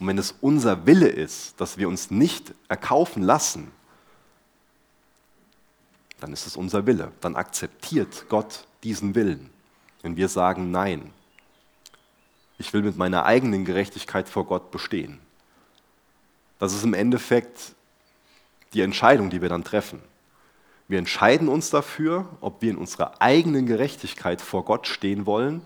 [0.00, 3.70] Und wenn es unser Wille ist, dass wir uns nicht erkaufen lassen,
[6.22, 7.10] dann ist es unser Wille.
[7.20, 9.50] Dann akzeptiert Gott diesen Willen.
[10.02, 11.10] Wenn wir sagen, nein,
[12.58, 15.18] ich will mit meiner eigenen Gerechtigkeit vor Gott bestehen.
[16.60, 17.74] Das ist im Endeffekt
[18.72, 20.00] die Entscheidung, die wir dann treffen.
[20.86, 25.62] Wir entscheiden uns dafür, ob wir in unserer eigenen Gerechtigkeit vor Gott stehen wollen,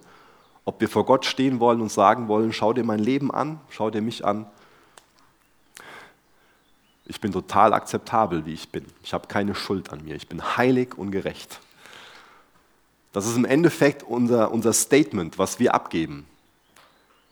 [0.65, 3.91] ob wir vor Gott stehen wollen und sagen wollen, schau dir mein Leben an, schau
[3.91, 4.47] dir mich an.
[7.07, 8.85] Ich bin total akzeptabel, wie ich bin.
[9.03, 10.17] Ich habe keine Schuld an mir.
[10.17, 11.61] Ich bin heilig und gerecht.
[13.13, 16.27] Das ist im Endeffekt unser, unser Statement, was wir abgeben,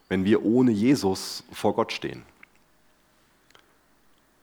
[0.08, 2.22] wenn wir ohne Jesus vor Gott stehen.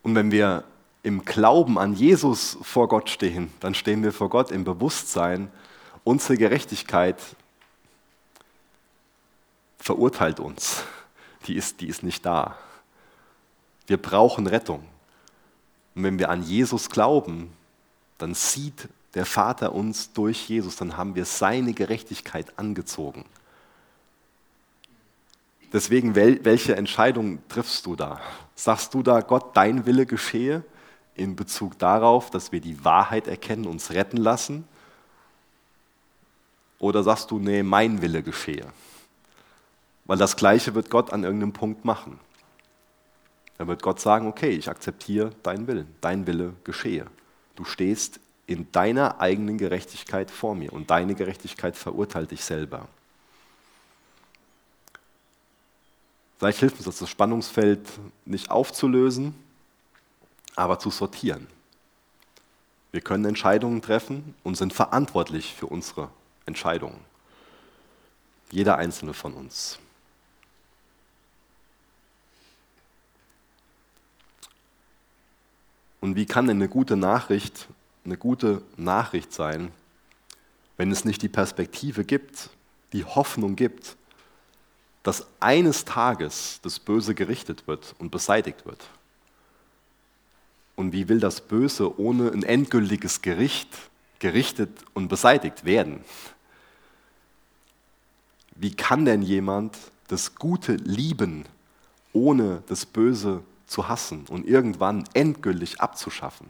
[0.03, 0.65] Und wenn wir
[1.03, 5.51] im Glauben an Jesus vor Gott stehen, dann stehen wir vor Gott im Bewusstsein,
[6.03, 7.17] unsere Gerechtigkeit
[9.79, 10.83] verurteilt uns.
[11.47, 12.57] Die ist, die ist nicht da.
[13.87, 14.85] Wir brauchen Rettung.
[15.95, 17.51] Und wenn wir an Jesus glauben,
[18.17, 23.25] dann sieht der Vater uns durch Jesus, dann haben wir seine Gerechtigkeit angezogen.
[25.73, 28.21] Deswegen, welche Entscheidung triffst du da?
[28.55, 30.63] Sagst du da, Gott, dein Wille geschehe?
[31.15, 34.65] in Bezug darauf, dass wir die Wahrheit erkennen, uns retten lassen?
[36.79, 38.65] Oder sagst du, nee, mein Wille geschehe?
[40.05, 42.19] Weil das Gleiche wird Gott an irgendeinem Punkt machen.
[43.61, 47.05] Dann wird Gott sagen, okay, ich akzeptiere deinen Willen, dein Wille geschehe.
[47.55, 52.87] Du stehst in deiner eigenen Gerechtigkeit vor mir und deine Gerechtigkeit verurteilt dich selber.
[56.39, 57.87] Vielleicht hilft uns das, das Spannungsfeld
[58.25, 59.35] nicht aufzulösen,
[60.55, 61.45] aber zu sortieren.
[62.91, 66.09] Wir können Entscheidungen treffen und sind verantwortlich für unsere
[66.47, 66.99] Entscheidungen.
[68.49, 69.77] Jeder einzelne von uns.
[76.01, 77.69] Und wie kann denn eine gute Nachricht
[78.05, 79.71] eine gute Nachricht sein,
[80.77, 82.49] wenn es nicht die Perspektive gibt,
[82.93, 83.95] die Hoffnung gibt,
[85.03, 88.83] dass eines Tages das Böse gerichtet wird und beseitigt wird?
[90.75, 93.69] Und wie will das Böse ohne ein endgültiges Gericht
[94.19, 96.03] gerichtet und beseitigt werden?
[98.55, 101.45] Wie kann denn jemand das Gute lieben,
[102.13, 106.47] ohne das Böse zu hassen und irgendwann endgültig abzuschaffen?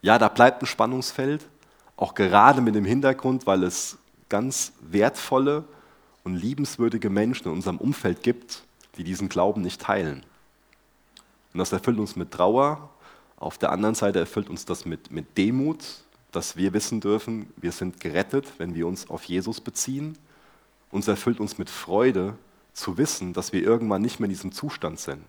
[0.00, 1.46] Ja, da bleibt ein Spannungsfeld,
[1.96, 5.64] auch gerade mit dem Hintergrund, weil es ganz wertvolle
[6.22, 8.62] und liebenswürdige Menschen in unserem Umfeld gibt,
[8.96, 10.24] die diesen Glauben nicht teilen.
[11.52, 12.90] Und das erfüllt uns mit Trauer.
[13.36, 15.84] Auf der anderen Seite erfüllt uns das mit, mit Demut,
[16.30, 20.16] dass wir wissen dürfen, wir sind gerettet, wenn wir uns auf Jesus beziehen.
[20.90, 22.36] Uns erfüllt uns mit Freude
[22.78, 25.22] zu wissen, dass wir irgendwann nicht mehr in diesem Zustand sind.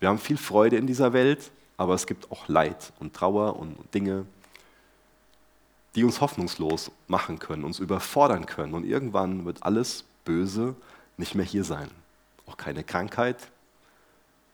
[0.00, 3.76] Wir haben viel Freude in dieser Welt, aber es gibt auch Leid und Trauer und
[3.94, 4.26] Dinge,
[5.94, 8.74] die uns hoffnungslos machen können, uns überfordern können.
[8.74, 10.76] Und irgendwann wird alles Böse
[11.16, 11.90] nicht mehr hier sein.
[12.46, 13.48] Auch keine Krankheit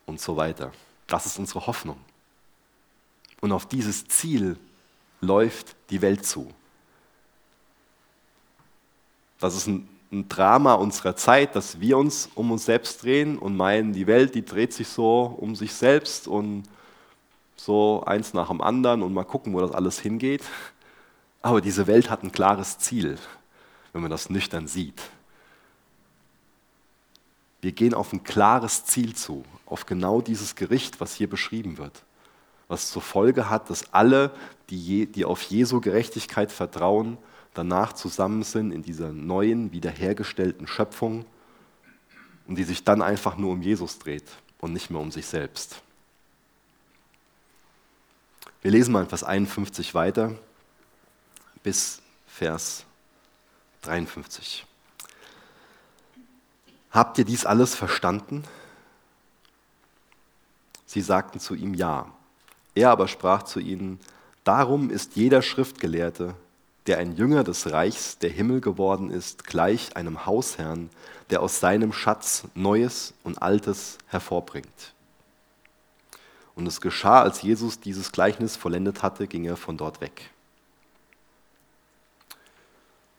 [0.07, 0.73] und so weiter.
[1.07, 1.99] Das ist unsere Hoffnung.
[3.41, 4.59] Und auf dieses Ziel
[5.21, 6.53] läuft die Welt zu.
[9.39, 13.57] Das ist ein, ein, Drama unserer Zeit, dass wir uns um uns selbst drehen und
[13.57, 16.65] meinen, die Welt, die dreht sich so um sich selbst und
[17.57, 20.43] so eins nach dem anderen und mal gucken, wo das alles hingeht.
[21.43, 23.19] Aber diese Welt hat ein klares Ziel,
[23.93, 25.03] wenn man das nüchtern sieht.
[27.61, 32.03] Wir gehen auf ein klares Ziel zu, auf genau dieses Gericht, was hier beschrieben wird,
[32.69, 34.31] was zur Folge hat, dass alle,
[34.71, 37.17] die, die auf Jesu Gerechtigkeit vertrauen,
[37.55, 41.25] danach zusammen sind in dieser neuen, wiederhergestellten Schöpfung
[42.47, 44.27] und die sich dann einfach nur um Jesus dreht
[44.59, 45.83] und nicht mehr um sich selbst.
[48.63, 50.35] Wir lesen mal in Vers 51 weiter
[51.63, 52.85] bis Vers
[53.83, 54.67] 53.
[56.91, 58.45] Habt ihr dies alles verstanden?
[60.87, 62.13] Sie sagten zu ihm ja.
[62.75, 64.01] Er aber sprach zu ihnen,
[64.45, 66.35] darum ist jeder Schriftgelehrte,
[66.87, 70.91] der ein Jünger des Reichs der Himmel geworden ist, gleich einem Hausherrn,
[71.31, 74.93] der aus seinem Schatz Neues und Altes hervorbringt.
[76.55, 80.31] Und es geschah, als Jesus dieses Gleichnis vollendet hatte, ging er von dort weg.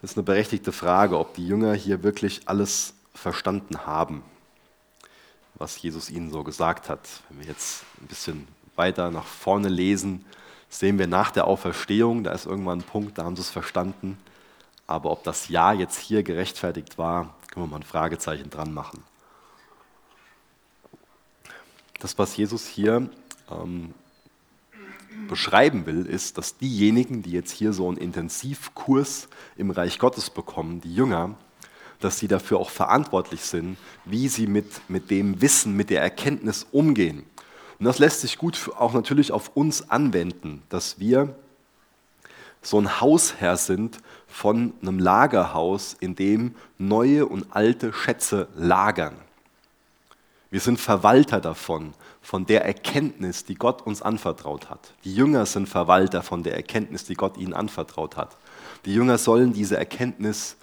[0.01, 4.23] Das ist eine berechtigte Frage, ob die Jünger hier wirklich alles verstanden haben,
[5.56, 7.08] was Jesus ihnen so gesagt hat.
[7.30, 10.23] Wenn wir jetzt ein bisschen weiter nach vorne lesen,
[10.80, 14.18] sehen wir nach der Auferstehung, da ist irgendwann ein Punkt, da haben sie es verstanden.
[14.88, 19.04] Aber ob das Ja jetzt hier gerechtfertigt war, können wir mal ein Fragezeichen dran machen.
[22.00, 23.10] Das, was Jesus hier
[23.50, 23.94] ähm,
[25.28, 30.82] beschreiben will, ist, dass diejenigen, die jetzt hier so einen Intensivkurs im Reich Gottes bekommen,
[30.82, 31.36] die Jünger,
[32.00, 36.68] dass sie dafür auch verantwortlich sind, wie sie mit, mit dem Wissen, mit der Erkenntnis
[36.72, 37.24] umgehen.
[37.80, 41.36] Und das lässt sich gut auch natürlich auf uns anwenden, dass wir
[42.62, 49.16] so ein Hausherr sind von einem Lagerhaus, in dem neue und alte Schätze lagern.
[50.50, 54.94] Wir sind Verwalter davon, von der Erkenntnis, die Gott uns anvertraut hat.
[55.04, 58.36] Die Jünger sind Verwalter von der Erkenntnis, die Gott ihnen anvertraut hat.
[58.86, 60.58] Die Jünger sollen diese Erkenntnis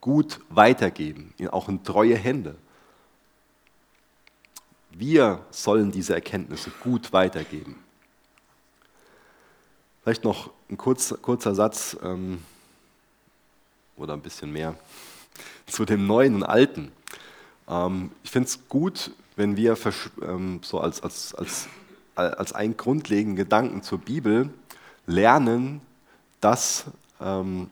[0.00, 2.56] gut weitergeben, auch in treue Hände.
[4.96, 7.76] Wir sollen diese Erkenntnisse gut weitergeben.
[10.02, 12.40] Vielleicht noch ein kurz, kurzer Satz ähm,
[13.96, 14.76] oder ein bisschen mehr
[15.66, 16.92] zu dem Neuen und Alten.
[17.68, 19.76] Ähm, ich finde es gut, wenn wir
[20.22, 21.68] ähm, so als, als, als,
[22.14, 24.50] als einen grundlegenden Gedanken zur Bibel
[25.06, 25.80] lernen,
[26.40, 26.84] dass
[27.20, 27.68] ähm,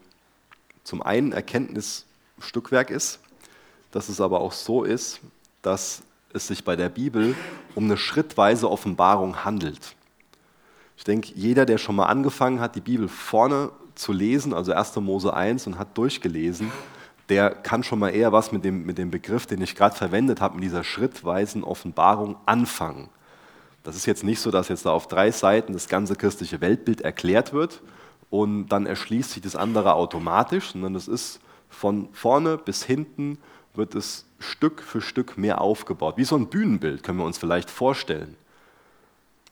[0.83, 2.05] zum einen Erkenntnis
[2.39, 3.19] Stückwerk ist,
[3.91, 5.21] dass es aber auch so ist,
[5.61, 6.01] dass
[6.33, 7.35] es sich bei der Bibel
[7.75, 9.95] um eine schrittweise Offenbarung handelt.
[10.97, 14.95] Ich denke, jeder, der schon mal angefangen hat, die Bibel vorne zu lesen, also 1.
[14.97, 16.71] Mose 1 und hat durchgelesen,
[17.29, 20.41] der kann schon mal eher was mit dem, mit dem Begriff, den ich gerade verwendet
[20.41, 23.09] habe, mit dieser schrittweisen Offenbarung anfangen.
[23.83, 27.01] Das ist jetzt nicht so, dass jetzt da auf drei Seiten das ganze christliche Weltbild
[27.01, 27.81] erklärt wird
[28.29, 33.37] und dann erschließt sich das andere automatisch, sondern es ist von vorne bis hinten
[33.73, 36.17] wird es Stück für Stück mehr aufgebaut.
[36.17, 38.35] Wie so ein Bühnenbild können wir uns vielleicht vorstellen,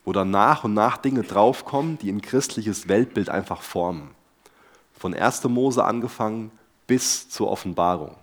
[0.05, 4.11] wo dann nach und nach Dinge draufkommen, die ein christliches Weltbild einfach formen.
[4.93, 5.43] Von 1.
[5.45, 6.51] Mose angefangen
[6.87, 8.15] bis zur Offenbarung.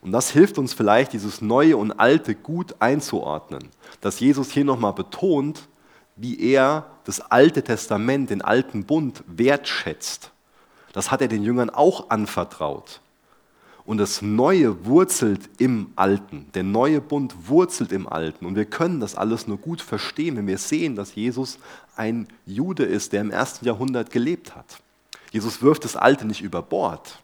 [0.00, 3.70] Und das hilft uns vielleicht, dieses Neue und Alte gut einzuordnen.
[4.00, 5.68] Dass Jesus hier nochmal betont,
[6.16, 10.30] wie er das Alte Testament, den alten Bund wertschätzt.
[10.92, 13.00] Das hat er den Jüngern auch anvertraut.
[13.86, 16.46] Und das Neue wurzelt im Alten.
[16.54, 18.46] Der neue Bund wurzelt im Alten.
[18.46, 21.58] Und wir können das alles nur gut verstehen, wenn wir sehen, dass Jesus
[21.96, 24.78] ein Jude ist, der im ersten Jahrhundert gelebt hat.
[25.32, 27.20] Jesus wirft das Alte nicht über Bord,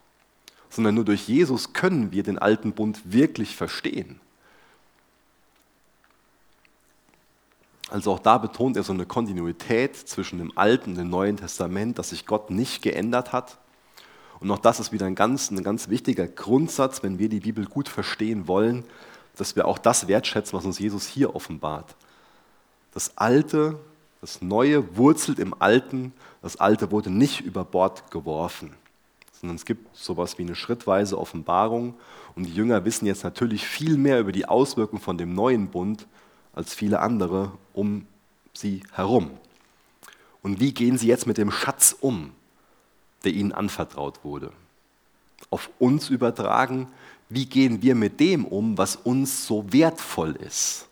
[0.68, 4.20] sondern nur durch Jesus können wir den alten Bund wirklich verstehen.
[7.88, 11.98] Also auch da betont er so eine Kontinuität zwischen dem Alten und dem Neuen Testament,
[11.98, 13.58] dass sich Gott nicht geändert hat
[14.40, 17.66] und auch das ist wieder ein ganz, ein ganz wichtiger Grundsatz, wenn wir die Bibel
[17.66, 18.84] gut verstehen wollen,
[19.36, 21.94] dass wir auch das wertschätzen, was uns Jesus hier offenbart.
[22.92, 23.78] Das Alte,
[24.20, 26.12] das Neue wurzelt im Alten,
[26.42, 28.72] das Alte wurde nicht über Bord geworfen,
[29.40, 31.94] sondern es gibt sowas wie eine schrittweise Offenbarung
[32.34, 36.06] und die Jünger wissen jetzt natürlich viel mehr über die Auswirkungen von dem neuen Bund
[36.52, 38.06] als viele andere um
[38.54, 39.30] sie herum.
[40.42, 42.32] Und wie gehen sie jetzt mit dem Schatz um?
[43.24, 44.52] Der ihnen anvertraut wurde.
[45.50, 46.88] Auf uns übertragen,
[47.28, 50.88] wie gehen wir mit dem um, was uns so wertvoll ist?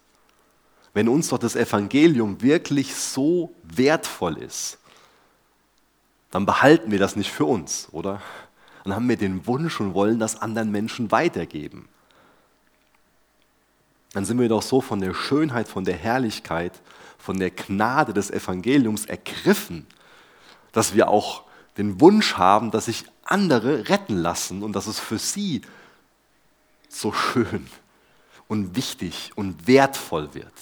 [0.94, 4.78] Wenn uns doch das Evangelium wirklich so wertvoll ist,
[6.30, 8.22] dann behalten wir das nicht für uns, oder?
[8.84, 11.88] Dann haben wir den Wunsch und wollen das anderen Menschen weitergeben.
[14.12, 16.72] Dann sind wir doch so von der Schönheit, von der Herrlichkeit,
[17.18, 19.86] von der Gnade des Evangeliums ergriffen,
[20.72, 21.42] dass wir auch
[21.78, 25.62] den Wunsch haben, dass sich andere retten lassen und dass es für sie
[26.88, 27.68] so schön
[28.48, 30.52] und wichtig und wertvoll wird.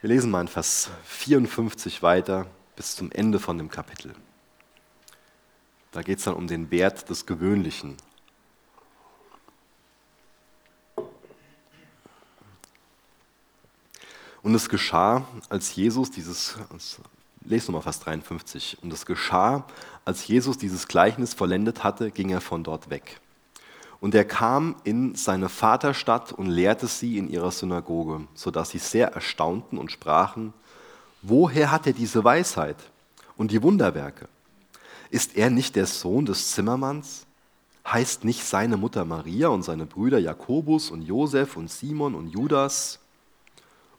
[0.00, 2.46] Wir lesen mal in Vers 54 weiter
[2.76, 4.14] bis zum Ende von dem Kapitel.
[5.92, 7.96] Da geht es dann um den Wert des Gewöhnlichen,
[14.42, 16.56] Und es geschah, als Jesus dieses,
[17.44, 19.66] lese nochmal Vers 53, und es geschah,
[20.04, 23.20] als Jesus dieses Gleichnis vollendet hatte, ging er von dort weg.
[24.00, 29.12] Und er kam in seine Vaterstadt und lehrte sie in ihrer Synagoge, sodass sie sehr
[29.12, 30.54] erstaunten und sprachen,
[31.20, 32.78] woher hat er diese Weisheit
[33.36, 34.26] und die Wunderwerke?
[35.10, 37.26] Ist er nicht der Sohn des Zimmermanns?
[37.86, 43.00] Heißt nicht seine Mutter Maria und seine Brüder Jakobus und Josef und Simon und Judas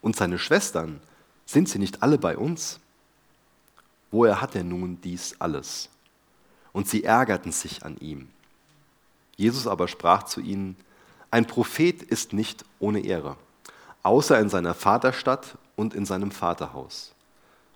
[0.01, 0.99] und seine Schwestern,
[1.45, 2.79] sind sie nicht alle bei uns?
[4.11, 5.89] Woher hat er nun dies alles?
[6.73, 8.29] Und sie ärgerten sich an ihm.
[9.35, 10.75] Jesus aber sprach zu ihnen,
[11.29, 13.37] ein Prophet ist nicht ohne Ehre,
[14.03, 17.13] außer in seiner Vaterstadt und in seinem Vaterhaus.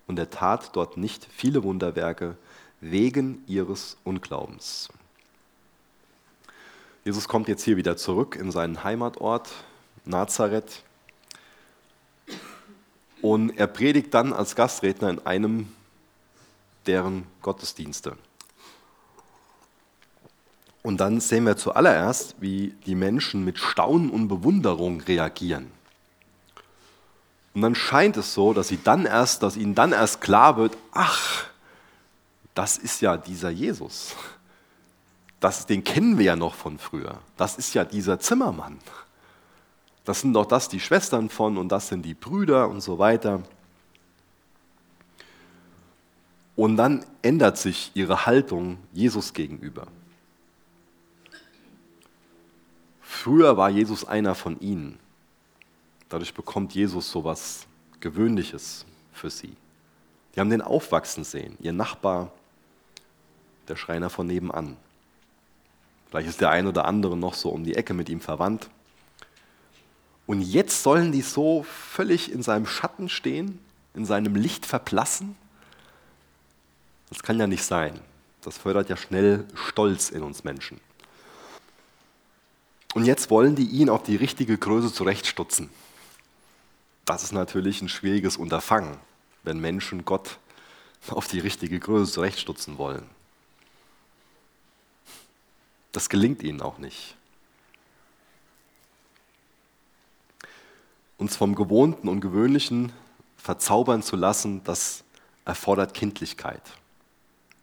[0.07, 2.37] Und er tat dort nicht viele Wunderwerke
[2.81, 4.89] wegen ihres Unglaubens.
[7.03, 9.51] Jesus kommt jetzt hier wieder zurück in seinen Heimatort
[10.05, 10.83] Nazareth
[13.25, 15.67] und er predigt dann als Gastredner in einem
[16.85, 18.15] deren Gottesdienste.
[20.83, 25.71] Und dann sehen wir zuallererst, wie die Menschen mit Staunen und Bewunderung reagieren.
[27.55, 30.77] Und dann scheint es so, dass, sie dann erst, dass ihnen dann erst klar wird,
[30.91, 31.45] ach,
[32.53, 34.13] das ist ja dieser Jesus.
[35.39, 37.17] Das, den kennen wir ja noch von früher.
[37.37, 38.77] Das ist ja dieser Zimmermann
[40.05, 43.41] das sind doch das die Schwestern von und das sind die Brüder und so weiter.
[46.55, 49.87] Und dann ändert sich ihre Haltung Jesus gegenüber.
[53.01, 54.99] Früher war Jesus einer von ihnen.
[56.09, 57.65] Dadurch bekommt Jesus so etwas
[57.99, 59.53] Gewöhnliches für sie.
[60.35, 62.31] Die haben den aufwachsen sehen, ihr Nachbar,
[63.67, 64.77] der Schreiner von nebenan.
[66.09, 68.69] Vielleicht ist der ein oder andere noch so um die Ecke mit ihm verwandt.
[70.27, 73.59] Und jetzt sollen die so völlig in seinem Schatten stehen,
[73.93, 75.35] in seinem Licht verblassen?
[77.09, 77.99] Das kann ja nicht sein.
[78.41, 80.79] Das fördert ja schnell Stolz in uns Menschen.
[82.93, 85.69] Und jetzt wollen die ihn auf die richtige Größe zurechtstutzen.
[87.05, 88.97] Das ist natürlich ein schwieriges Unterfangen,
[89.43, 90.39] wenn Menschen Gott
[91.09, 93.07] auf die richtige Größe zurechtstutzen wollen.
[95.91, 97.15] Das gelingt ihnen auch nicht.
[101.17, 102.91] Uns vom Gewohnten und Gewöhnlichen
[103.37, 105.03] verzaubern zu lassen, das
[105.45, 106.61] erfordert Kindlichkeit.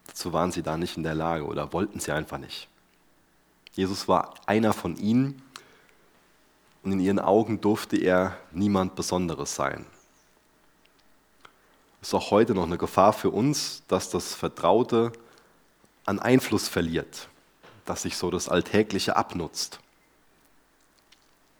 [0.07, 2.67] Dazu waren sie da nicht in der Lage oder wollten sie einfach nicht.
[3.73, 5.41] Jesus war einer von ihnen
[6.83, 9.85] und in ihren Augen durfte er niemand Besonderes sein.
[12.01, 15.13] Es ist auch heute noch eine Gefahr für uns, dass das Vertraute
[16.05, 17.29] an Einfluss verliert,
[17.85, 19.79] dass sich so das Alltägliche abnutzt.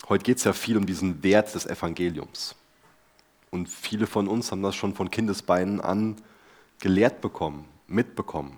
[0.10, 2.56] Heute geht es ja viel um diesen Wert des Evangeliums.
[3.52, 6.18] Und viele von uns haben das schon von Kindesbeinen an
[6.80, 8.58] gelehrt bekommen, mitbekommen.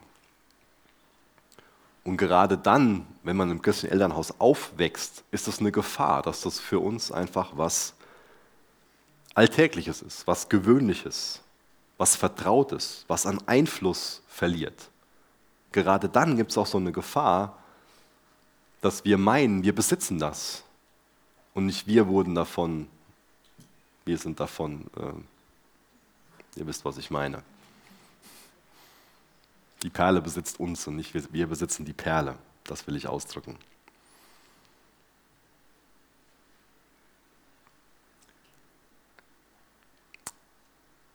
[2.03, 6.59] Und gerade dann, wenn man im christlichen Elternhaus aufwächst, ist es eine Gefahr, dass das
[6.59, 7.93] für uns einfach was
[9.33, 11.41] Alltägliches ist, was Gewöhnliches,
[11.97, 14.89] was Vertrautes, was an Einfluss verliert.
[15.71, 17.57] Gerade dann gibt es auch so eine Gefahr,
[18.81, 20.63] dass wir meinen, wir besitzen das.
[21.55, 22.87] Und nicht wir wurden davon,
[24.03, 27.41] wir sind davon, äh, ihr wisst, was ich meine.
[29.81, 32.35] Die Perle besitzt uns und nicht wir, wir besitzen die Perle.
[32.65, 33.57] Das will ich ausdrücken.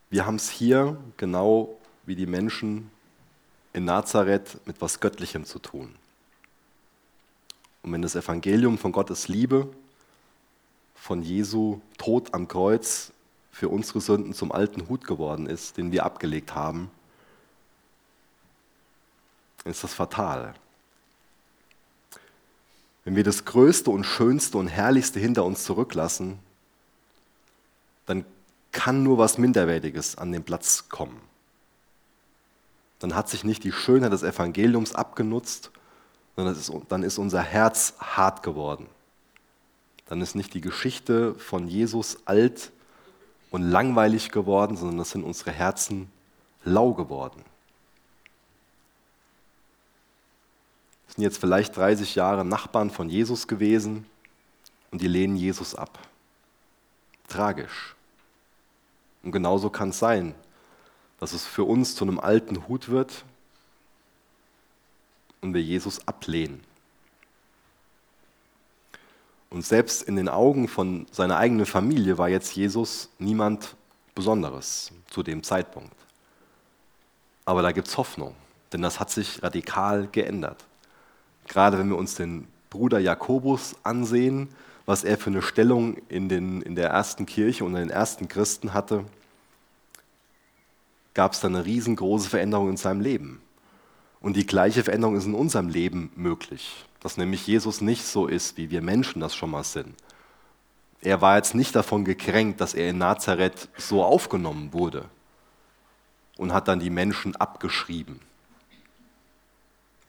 [0.09, 2.91] Wir haben es hier genau wie die Menschen
[3.75, 5.95] in Nazareth mit was Göttlichem zu tun.
[7.83, 9.69] Und wenn das Evangelium von Gottes Liebe,
[11.01, 13.13] von Jesu Tod am Kreuz
[13.51, 16.91] für unsere Sünden zum alten Hut geworden ist, den wir abgelegt haben,
[19.65, 20.55] ist das fatal.
[23.05, 26.39] Wenn wir das Größte und Schönste und Herrlichste hinter uns zurücklassen,
[28.05, 28.27] dann
[28.71, 31.21] kann nur was Minderwertiges an den Platz kommen.
[32.99, 35.71] Dann hat sich nicht die Schönheit des Evangeliums abgenutzt,
[36.37, 38.87] sondern ist, dann ist unser Herz hart geworden.
[40.11, 42.73] Dann ist nicht die Geschichte von Jesus alt
[43.53, 46.11] und langweilig geworden, sondern das sind unsere Herzen
[46.65, 47.45] lau geworden.
[51.07, 54.05] Das sind jetzt vielleicht 30 Jahre Nachbarn von Jesus gewesen
[54.91, 55.97] und die lehnen Jesus ab.
[57.29, 57.95] Tragisch.
[59.23, 60.35] Und genauso kann es sein,
[61.21, 63.25] dass es für uns zu einem alten Hut wird
[65.41, 66.65] und wir Jesus ablehnen.
[69.51, 73.77] Und selbst in den Augen von seiner eigenen Familie war jetzt Jesus niemand
[74.15, 75.95] Besonderes zu dem Zeitpunkt.
[77.45, 78.37] Aber da gibt es Hoffnung,
[78.73, 80.65] denn das hat sich radikal geändert.
[81.49, 84.49] Gerade wenn wir uns den Bruder Jakobus ansehen,
[84.87, 88.29] was er für eine Stellung in, den, in der ersten Kirche und in den ersten
[88.29, 89.05] Christen hatte,
[91.15, 93.43] gab es da eine riesengroße Veränderung in seinem Leben.
[94.21, 98.57] Und die gleiche Veränderung ist in unserem Leben möglich, dass nämlich Jesus nicht so ist,
[98.57, 99.95] wie wir Menschen das schon mal sind.
[101.01, 105.07] Er war jetzt nicht davon gekränkt, dass er in Nazareth so aufgenommen wurde
[106.37, 108.21] und hat dann die Menschen abgeschrieben,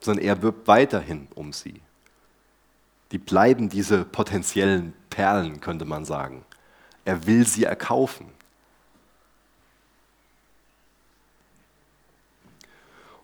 [0.00, 1.80] sondern er wirbt weiterhin um sie
[3.12, 6.44] die bleiben diese potenziellen Perlen, könnte man sagen.
[7.04, 8.26] Er will sie erkaufen.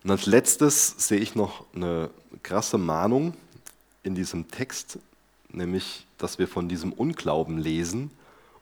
[0.05, 2.11] Und als letztes sehe ich noch eine
[2.43, 3.35] krasse Mahnung
[4.03, 4.99] in diesem Text,
[5.51, 8.11] nämlich, dass wir von diesem Unglauben lesen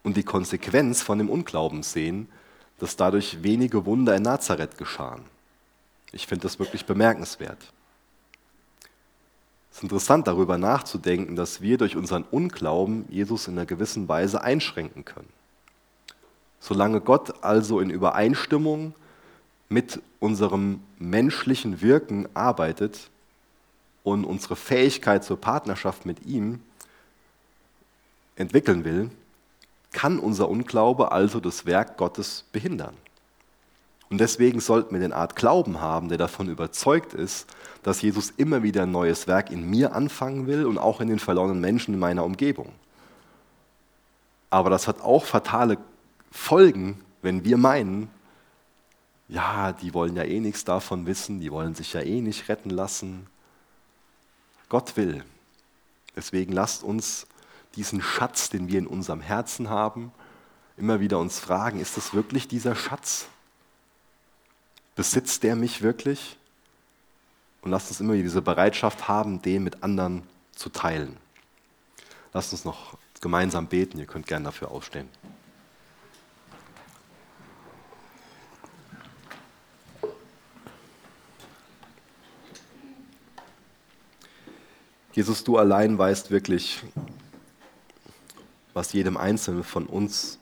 [0.03, 2.29] und die Konsequenz von dem Unglauben sehen,
[2.79, 5.23] dass dadurch wenige Wunder in Nazareth geschahen.
[6.13, 7.59] Ich finde das wirklich bemerkenswert.
[9.71, 14.43] Es ist interessant, darüber nachzudenken, dass wir durch unseren Unglauben Jesus in einer gewissen Weise
[14.43, 15.29] einschränken können.
[16.61, 18.95] Solange Gott also in Übereinstimmung
[19.69, 23.11] mit unserem menschlichen Wirken arbeitet
[24.05, 26.61] und unsere Fähigkeit zur Partnerschaft mit ihm
[28.37, 29.11] entwickeln will,
[29.93, 32.95] kann unser Unglaube also das Werk Gottes behindern.
[34.09, 37.49] Und deswegen sollten wir den Art Glauben haben, der davon überzeugt ist,
[37.83, 41.19] dass Jesus immer wieder ein neues Werk in mir anfangen will und auch in den
[41.19, 42.73] verlorenen Menschen in meiner Umgebung.
[44.51, 45.79] Aber das hat auch fatale
[46.31, 48.09] Folgen, wenn wir meinen,
[49.29, 52.71] ja, die wollen ja eh nichts davon wissen, die wollen sich ja eh nicht retten
[52.71, 53.27] lassen.
[54.69, 55.25] Gott will.
[56.15, 57.27] Deswegen lasst uns
[57.75, 60.13] diesen Schatz, den wir in unserem Herzen haben,
[60.77, 63.27] immer wieder uns fragen, ist das wirklich dieser Schatz?
[64.95, 66.39] Besitzt der mich wirklich?
[67.63, 70.23] Und lasst uns immer diese Bereitschaft haben, den mit anderen
[70.55, 71.17] zu teilen.
[72.33, 73.99] Lasst uns noch gemeinsam beten.
[73.99, 75.09] Ihr könnt gerne dafür aufstehen.
[85.17, 86.85] Jesus, du allein weißt wirklich,
[88.75, 90.39] was jedem Einzelnen von uns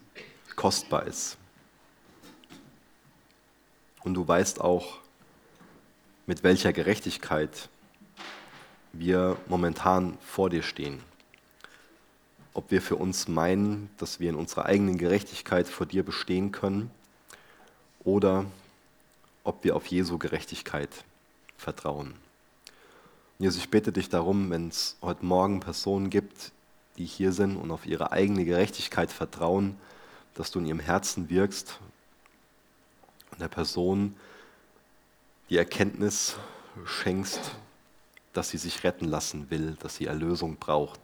[0.56, 1.36] kostbar ist.
[4.02, 4.98] Und du weißt auch,
[6.26, 7.68] mit welcher Gerechtigkeit
[8.92, 10.98] wir momentan vor dir stehen.
[12.52, 16.90] Ob wir für uns meinen, dass wir in unserer eigenen Gerechtigkeit vor dir bestehen können
[18.02, 18.44] oder
[19.44, 20.90] ob wir auf Jesu Gerechtigkeit
[21.56, 22.23] vertrauen.
[23.38, 26.52] Jesus, ich bitte dich darum, wenn es heute Morgen Personen gibt,
[26.96, 29.76] die hier sind und auf ihre eigene Gerechtigkeit vertrauen,
[30.34, 31.80] dass du in ihrem Herzen wirkst
[33.32, 34.14] und der Person
[35.50, 36.36] die Erkenntnis
[36.84, 37.40] schenkst,
[38.32, 41.00] dass sie sich retten lassen will, dass sie Erlösung braucht.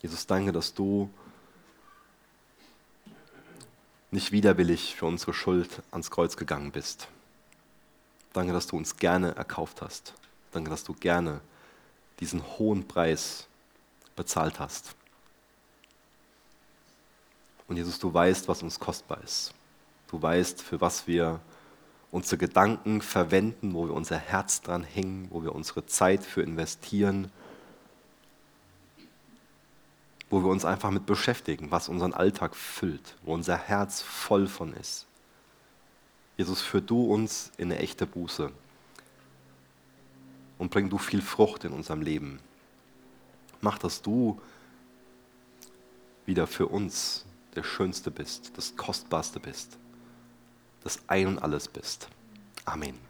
[0.00, 1.10] Jesus, danke, dass du
[4.10, 7.08] nicht widerwillig für unsere Schuld ans Kreuz gegangen bist.
[8.38, 10.14] Danke, dass du uns gerne erkauft hast.
[10.52, 11.40] Danke, dass du gerne
[12.20, 13.48] diesen hohen Preis
[14.14, 14.94] bezahlt hast.
[17.66, 19.52] Und Jesus, du weißt, was uns kostbar ist.
[20.06, 21.40] Du weißt, für was wir
[22.12, 27.32] unsere Gedanken verwenden, wo wir unser Herz dran hängen, wo wir unsere Zeit für investieren,
[30.30, 34.74] wo wir uns einfach mit beschäftigen, was unseren Alltag füllt, wo unser Herz voll von
[34.74, 35.07] ist.
[36.38, 38.50] Jesus, führ du uns in eine echte Buße
[40.56, 42.38] und bring du viel Frucht in unserem Leben.
[43.60, 44.40] Mach, dass du
[46.26, 47.26] wieder für uns
[47.56, 49.78] der Schönste bist, das Kostbarste bist,
[50.84, 52.08] das Ein und alles bist.
[52.64, 53.07] Amen.